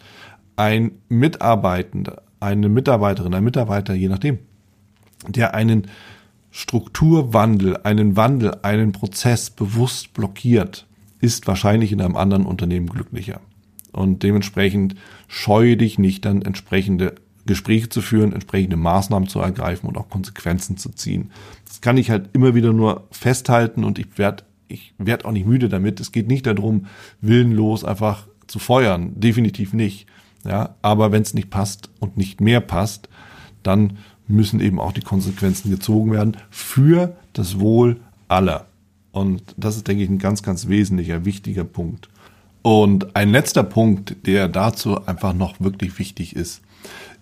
ein 0.56 0.92
Mitarbeitender, 1.10 2.22
eine 2.40 2.70
Mitarbeiterin, 2.70 3.34
ein 3.34 3.44
Mitarbeiter, 3.44 3.94
je 3.94 4.10
nachdem, 4.10 4.40
der 5.28 5.54
einen 5.54 5.88
Strukturwandel, 6.52 7.78
einen 7.84 8.16
Wandel, 8.16 8.56
einen 8.62 8.92
Prozess 8.92 9.50
bewusst 9.50 10.14
blockiert, 10.14 10.86
ist 11.20 11.48
wahrscheinlich 11.48 11.92
in 11.92 12.02
einem 12.02 12.16
anderen 12.16 12.46
Unternehmen 12.46 12.88
glücklicher. 12.88 13.42
Und 13.92 14.24
dementsprechend 14.24 14.96
scheue 15.28 15.78
dich 15.78 16.00
nicht, 16.00 16.26
dann 16.26 16.42
entsprechende 16.42 17.16
Gespräche 17.46 17.90
zu 17.90 18.02
führen, 18.02 18.34
entsprechende 18.34 18.78
Maßnahmen 18.78 19.28
zu 19.28 19.40
ergreifen 19.40 19.88
und 19.88 19.98
auch 19.98 20.10
Konsequenzen 20.10 20.78
zu 20.78 20.90
ziehen. 20.90 21.32
Das 21.66 21.82
kann 21.82 21.98
ich 21.98 22.12
halt 22.12 22.30
immer 22.34 22.54
wieder 22.54 22.74
nur 22.74 23.08
festhalten 23.12 23.84
und 23.84 23.98
ich 23.98 24.18
werde 24.18 24.44
ich 24.70 24.94
werd 25.00 25.26
auch 25.26 25.32
nicht 25.32 25.48
müde 25.48 25.68
damit. 25.68 26.00
Es 26.00 26.12
geht 26.12 26.28
nicht 26.28 26.46
darum, 26.46 26.86
willenlos 27.22 27.84
einfach 27.84 28.28
zu 28.46 28.60
feuern. 28.60 29.20
Definitiv 29.20 29.74
nicht. 29.74 30.06
Ja, 30.46 30.76
aber 30.82 31.12
wenn 31.12 31.24
es 31.24 31.34
nicht 31.34 31.50
passt 31.50 31.90
und 32.00 32.18
nicht 32.18 32.40
mehr 32.40 32.62
passt, 32.62 33.10
dann 33.64 33.98
müssen 34.28 34.62
eben 34.62 34.80
auch 34.80 34.92
die 34.92 35.02
Konsequenzen 35.02 35.72
gezogen 35.72 36.12
werden 36.12 36.38
für 36.50 37.16
das 37.34 37.60
Wohl 37.60 38.00
aller. 38.28 38.68
Und 39.12 39.56
das 39.58 39.76
ist, 39.76 39.88
denke 39.88 40.04
ich, 40.04 40.10
ein 40.10 40.20
ganz, 40.20 40.44
ganz 40.44 40.68
wesentlicher, 40.68 41.26
wichtiger 41.26 41.64
Punkt. 41.64 42.10
Und 42.62 43.16
ein 43.16 43.32
letzter 43.32 43.64
Punkt, 43.64 44.28
der 44.28 44.48
dazu 44.48 45.06
einfach 45.06 45.34
noch 45.34 45.60
wirklich 45.60 45.98
wichtig 45.98 46.36
ist, 46.36 46.62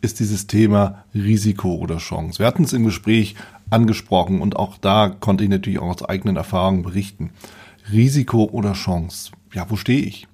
ist 0.01 0.19
dieses 0.19 0.47
Thema 0.47 1.03
Risiko 1.13 1.75
oder 1.75 1.97
Chance. 1.97 2.39
Wir 2.39 2.45
hatten 2.45 2.63
es 2.63 2.73
im 2.73 2.85
Gespräch 2.85 3.35
angesprochen 3.69 4.41
und 4.41 4.55
auch 4.55 4.77
da 4.77 5.09
konnte 5.09 5.43
ich 5.43 5.49
natürlich 5.49 5.79
auch 5.79 5.89
aus 5.89 6.03
eigenen 6.03 6.37
Erfahrungen 6.37 6.83
berichten. 6.83 7.31
Risiko 7.91 8.45
oder 8.45 8.73
Chance. 8.73 9.31
Ja, 9.53 9.65
wo 9.69 9.75
stehe 9.75 10.01
ich? 10.01 10.27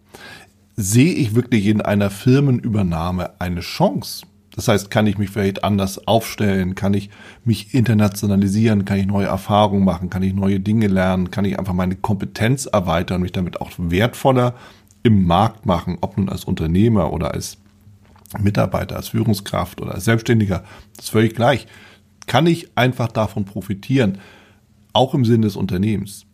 Sehe 0.76 1.14
ich 1.14 1.36
wirklich 1.36 1.68
in 1.68 1.82
einer 1.82 2.10
Firmenübernahme 2.10 3.40
eine 3.40 3.62
Chance? 3.62 4.26
Das 4.56 4.68
heißt, 4.68 4.92
kann 4.92 5.08
ich 5.08 5.18
mich 5.18 5.30
vielleicht 5.30 5.64
anders 5.64 6.08
aufstellen? 6.08 6.76
Kann 6.76 6.94
ich 6.94 7.10
mich 7.44 7.74
internationalisieren? 7.74 8.86
Kann 8.86 9.00
ich 9.00 9.08
neue 9.08 9.26
Erfahrungen 9.26 9.84
machen? 9.84 10.10
Kann 10.10 10.22
ich 10.22 10.34
neue 10.34 10.60
Dinge 10.60 10.88
lernen? 10.88 11.32
Kann 11.32 11.46
ich 11.46 11.58
einfach 11.58 11.74
meine 11.74 11.96
Kompetenz 11.96 12.66
erweitern, 12.66 13.22
mich 13.22 13.32
damit 13.32 13.62
auch 13.62 13.72
wertvoller 13.78 14.54
im 15.04 15.26
Markt 15.26 15.66
machen, 15.66 15.98
ob 16.02 16.18
nun 16.18 16.30
als 16.30 16.46
Unternehmer 16.46 17.12
oder 17.12 17.34
als 17.34 17.58
Mitarbeiter, 18.40 18.96
als 18.96 19.10
Führungskraft 19.10 19.82
oder 19.82 19.94
als 19.94 20.06
Selbstständiger, 20.06 20.64
das 20.96 21.06
ist 21.06 21.12
völlig 21.12 21.36
gleich. 21.36 21.68
Kann 22.26 22.48
ich 22.48 22.70
einfach 22.76 23.12
davon 23.12 23.46
profitieren, 23.46 24.20
auch 24.94 25.14
im 25.14 25.26
Sinne 25.26 25.46
des 25.46 25.56
Unternehmens? 25.56 26.26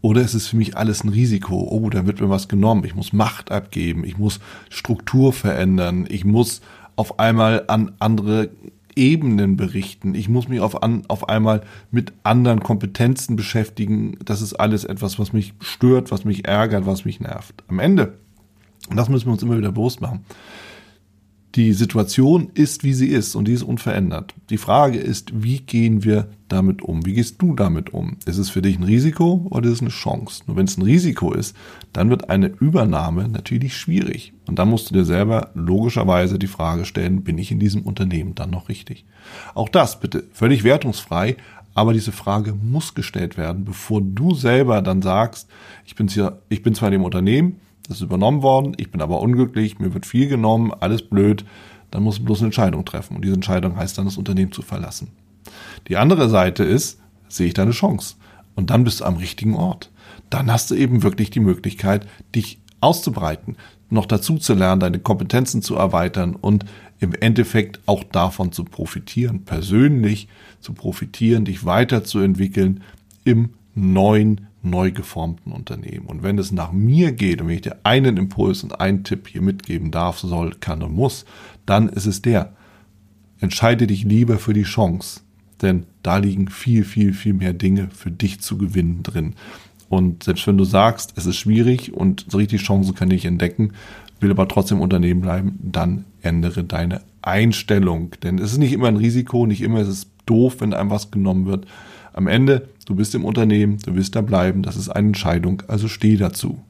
Oder 0.00 0.22
ist 0.22 0.34
es 0.34 0.48
für 0.48 0.56
mich 0.56 0.76
alles 0.76 1.04
ein 1.04 1.10
Risiko? 1.10 1.68
Oh, 1.70 1.88
da 1.88 2.06
wird 2.06 2.20
mir 2.20 2.28
was 2.28 2.48
genommen. 2.48 2.84
Ich 2.84 2.94
muss 2.94 3.12
Macht 3.12 3.52
abgeben. 3.52 4.04
Ich 4.04 4.18
muss 4.18 4.40
Struktur 4.68 5.32
verändern. 5.32 6.06
Ich 6.08 6.24
muss 6.24 6.60
auf 6.96 7.20
einmal 7.20 7.64
an 7.68 7.92
andere 8.00 8.50
Ebenen 8.96 9.56
berichten. 9.56 10.14
Ich 10.14 10.28
muss 10.28 10.48
mich 10.48 10.60
auf, 10.60 10.82
an, 10.82 11.02
auf 11.08 11.28
einmal 11.28 11.62
mit 11.90 12.12
anderen 12.22 12.60
Kompetenzen 12.60 13.36
beschäftigen. 13.36 14.18
Das 14.24 14.42
ist 14.42 14.54
alles 14.54 14.84
etwas, 14.84 15.18
was 15.18 15.32
mich 15.32 15.54
stört, 15.60 16.10
was 16.10 16.24
mich 16.24 16.46
ärgert, 16.46 16.86
was 16.86 17.04
mich 17.04 17.20
nervt. 17.20 17.62
Am 17.68 17.78
Ende, 17.78 18.18
und 18.88 18.96
das 18.96 19.08
müssen 19.08 19.26
wir 19.26 19.32
uns 19.32 19.42
immer 19.42 19.58
wieder 19.58 19.72
bewusst 19.72 20.00
machen, 20.00 20.24
die 21.54 21.74
Situation 21.74 22.50
ist, 22.54 22.82
wie 22.82 22.94
sie 22.94 23.08
ist 23.08 23.34
und 23.34 23.46
die 23.46 23.52
ist 23.52 23.62
unverändert. 23.62 24.34
Die 24.48 24.56
Frage 24.56 24.98
ist, 24.98 25.42
wie 25.42 25.58
gehen 25.58 26.02
wir 26.02 26.28
damit 26.48 26.82
um? 26.82 27.04
Wie 27.04 27.12
gehst 27.12 27.42
du 27.42 27.54
damit 27.54 27.92
um? 27.92 28.16
Ist 28.24 28.38
es 28.38 28.48
für 28.48 28.62
dich 28.62 28.78
ein 28.78 28.84
Risiko 28.84 29.46
oder 29.50 29.68
ist 29.68 29.76
es 29.76 29.80
eine 29.82 29.90
Chance? 29.90 30.44
Nur 30.46 30.56
wenn 30.56 30.64
es 30.64 30.78
ein 30.78 30.82
Risiko 30.82 31.32
ist, 31.32 31.54
dann 31.92 32.08
wird 32.08 32.30
eine 32.30 32.46
Übernahme 32.46 33.28
natürlich 33.28 33.76
schwierig. 33.76 34.32
Und 34.46 34.58
dann 34.58 34.70
musst 34.70 34.88
du 34.88 34.94
dir 34.94 35.04
selber 35.04 35.50
logischerweise 35.54 36.38
die 36.38 36.46
Frage 36.46 36.86
stellen, 36.86 37.22
bin 37.22 37.36
ich 37.36 37.50
in 37.50 37.58
diesem 37.58 37.82
Unternehmen 37.82 38.34
dann 38.34 38.50
noch 38.50 38.70
richtig? 38.70 39.04
Auch 39.54 39.68
das 39.68 40.00
bitte 40.00 40.24
völlig 40.32 40.64
wertungsfrei, 40.64 41.36
aber 41.74 41.92
diese 41.92 42.12
Frage 42.12 42.54
muss 42.54 42.94
gestellt 42.94 43.36
werden, 43.36 43.64
bevor 43.64 44.00
du 44.02 44.34
selber 44.34 44.82
dann 44.82 45.02
sagst, 45.02 45.48
ich 45.84 45.96
bin, 45.96 46.08
hier, 46.08 46.40
ich 46.48 46.62
bin 46.62 46.74
zwar 46.74 46.88
in 46.88 46.92
dem 46.92 47.04
Unternehmen, 47.04 47.60
das 47.88 47.98
ist 47.98 48.02
übernommen 48.02 48.42
worden, 48.42 48.74
ich 48.76 48.90
bin 48.90 49.00
aber 49.00 49.20
unglücklich, 49.20 49.78
mir 49.78 49.94
wird 49.94 50.06
viel 50.06 50.28
genommen, 50.28 50.72
alles 50.78 51.02
blöd, 51.02 51.44
dann 51.90 52.02
muss 52.02 52.18
man 52.18 52.26
bloß 52.26 52.38
eine 52.38 52.46
Entscheidung 52.46 52.84
treffen. 52.84 53.16
Und 53.16 53.24
diese 53.24 53.34
Entscheidung 53.34 53.76
heißt 53.76 53.98
dann, 53.98 54.06
das 54.06 54.16
Unternehmen 54.16 54.52
zu 54.52 54.62
verlassen. 54.62 55.08
Die 55.88 55.96
andere 55.96 56.28
Seite 56.28 56.64
ist, 56.64 57.00
sehe 57.28 57.48
ich 57.48 57.54
da 57.54 57.62
eine 57.62 57.72
Chance. 57.72 58.16
Und 58.54 58.70
dann 58.70 58.84
bist 58.84 59.00
du 59.00 59.04
am 59.04 59.16
richtigen 59.16 59.54
Ort. 59.54 59.90
Dann 60.30 60.50
hast 60.50 60.70
du 60.70 60.74
eben 60.74 61.02
wirklich 61.02 61.30
die 61.30 61.40
Möglichkeit, 61.40 62.06
dich 62.34 62.58
auszubreiten, 62.80 63.56
noch 63.90 64.06
dazu 64.06 64.38
zu 64.38 64.54
lernen, 64.54 64.80
deine 64.80 64.98
Kompetenzen 64.98 65.62
zu 65.62 65.76
erweitern 65.76 66.34
und 66.34 66.64
im 66.98 67.14
Endeffekt 67.14 67.80
auch 67.86 68.04
davon 68.04 68.52
zu 68.52 68.64
profitieren, 68.64 69.44
persönlich 69.44 70.28
zu 70.60 70.72
profitieren, 70.72 71.44
dich 71.44 71.64
weiterzuentwickeln 71.64 72.82
im 73.24 73.50
neuen 73.74 74.46
neu 74.62 74.92
geformten 74.92 75.52
Unternehmen. 75.52 76.06
Und 76.06 76.22
wenn 76.22 76.38
es 76.38 76.52
nach 76.52 76.72
mir 76.72 77.12
geht 77.12 77.40
und 77.40 77.48
wenn 77.48 77.56
ich 77.56 77.62
dir 77.62 77.78
einen 77.82 78.16
Impuls 78.16 78.62
und 78.62 78.80
einen 78.80 79.04
Tipp 79.04 79.28
hier 79.28 79.42
mitgeben 79.42 79.90
darf, 79.90 80.18
soll, 80.18 80.54
kann 80.60 80.82
und 80.82 80.94
muss, 80.94 81.24
dann 81.66 81.88
ist 81.88 82.06
es 82.06 82.22
der. 82.22 82.52
Entscheide 83.40 83.86
dich 83.86 84.04
lieber 84.04 84.38
für 84.38 84.52
die 84.52 84.62
Chance, 84.62 85.20
denn 85.62 85.86
da 86.02 86.18
liegen 86.18 86.48
viel, 86.48 86.84
viel, 86.84 87.12
viel 87.12 87.34
mehr 87.34 87.52
Dinge 87.52 87.88
für 87.92 88.10
dich 88.10 88.40
zu 88.40 88.56
gewinnen 88.56 89.02
drin. 89.02 89.34
Und 89.88 90.22
selbst 90.22 90.46
wenn 90.46 90.56
du 90.56 90.64
sagst, 90.64 91.12
es 91.16 91.26
ist 91.26 91.36
schwierig 91.36 91.92
und 91.92 92.24
so 92.28 92.38
richtig 92.38 92.62
Chancen 92.62 92.94
kann 92.94 93.10
ich 93.10 93.24
entdecken, 93.24 93.72
will 94.20 94.30
aber 94.30 94.48
trotzdem 94.48 94.80
Unternehmen 94.80 95.20
bleiben, 95.20 95.58
dann 95.60 96.04
ändere 96.22 96.64
deine 96.64 97.02
Einstellung. 97.20 98.12
Denn 98.22 98.38
es 98.38 98.52
ist 98.52 98.58
nicht 98.58 98.72
immer 98.72 98.88
ein 98.88 98.96
Risiko, 98.96 99.46
nicht 99.46 99.60
immer 99.60 99.80
ist 99.80 99.88
es 99.88 100.06
doof, 100.24 100.56
wenn 100.60 100.72
einem 100.72 100.90
was 100.90 101.10
genommen 101.10 101.46
wird. 101.46 101.66
Am 102.12 102.26
Ende, 102.26 102.68
du 102.86 102.94
bist 102.94 103.14
im 103.14 103.24
Unternehmen, 103.24 103.78
du 103.84 103.94
wirst 103.94 104.14
da 104.16 104.20
bleiben, 104.20 104.62
das 104.62 104.76
ist 104.76 104.88
eine 104.88 105.08
Entscheidung, 105.08 105.62
also 105.68 105.88
steh 105.88 106.16
dazu. 106.16 106.60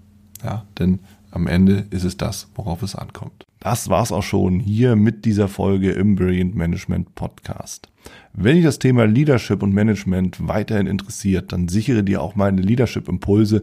Ja, 0.44 0.66
denn 0.78 1.00
am 1.30 1.46
Ende 1.46 1.86
ist 1.90 2.04
es 2.04 2.16
das, 2.16 2.48
worauf 2.54 2.82
es 2.82 2.94
ankommt. 2.94 3.46
Das 3.58 3.88
war's 3.88 4.12
auch 4.12 4.22
schon 4.22 4.60
hier 4.60 4.96
mit 4.96 5.24
dieser 5.24 5.48
Folge 5.48 5.92
im 5.92 6.16
Brilliant 6.16 6.54
Management 6.54 7.14
Podcast. 7.14 7.88
Wenn 8.34 8.56
dich 8.56 8.64
das 8.64 8.78
Thema 8.78 9.04
Leadership 9.04 9.62
und 9.62 9.72
Management 9.72 10.46
weiterhin 10.46 10.86
interessiert, 10.86 11.52
dann 11.52 11.68
sichere 11.68 12.02
dir 12.02 12.22
auch 12.22 12.34
meine 12.34 12.60
Leadership 12.60 13.08
Impulse 13.08 13.62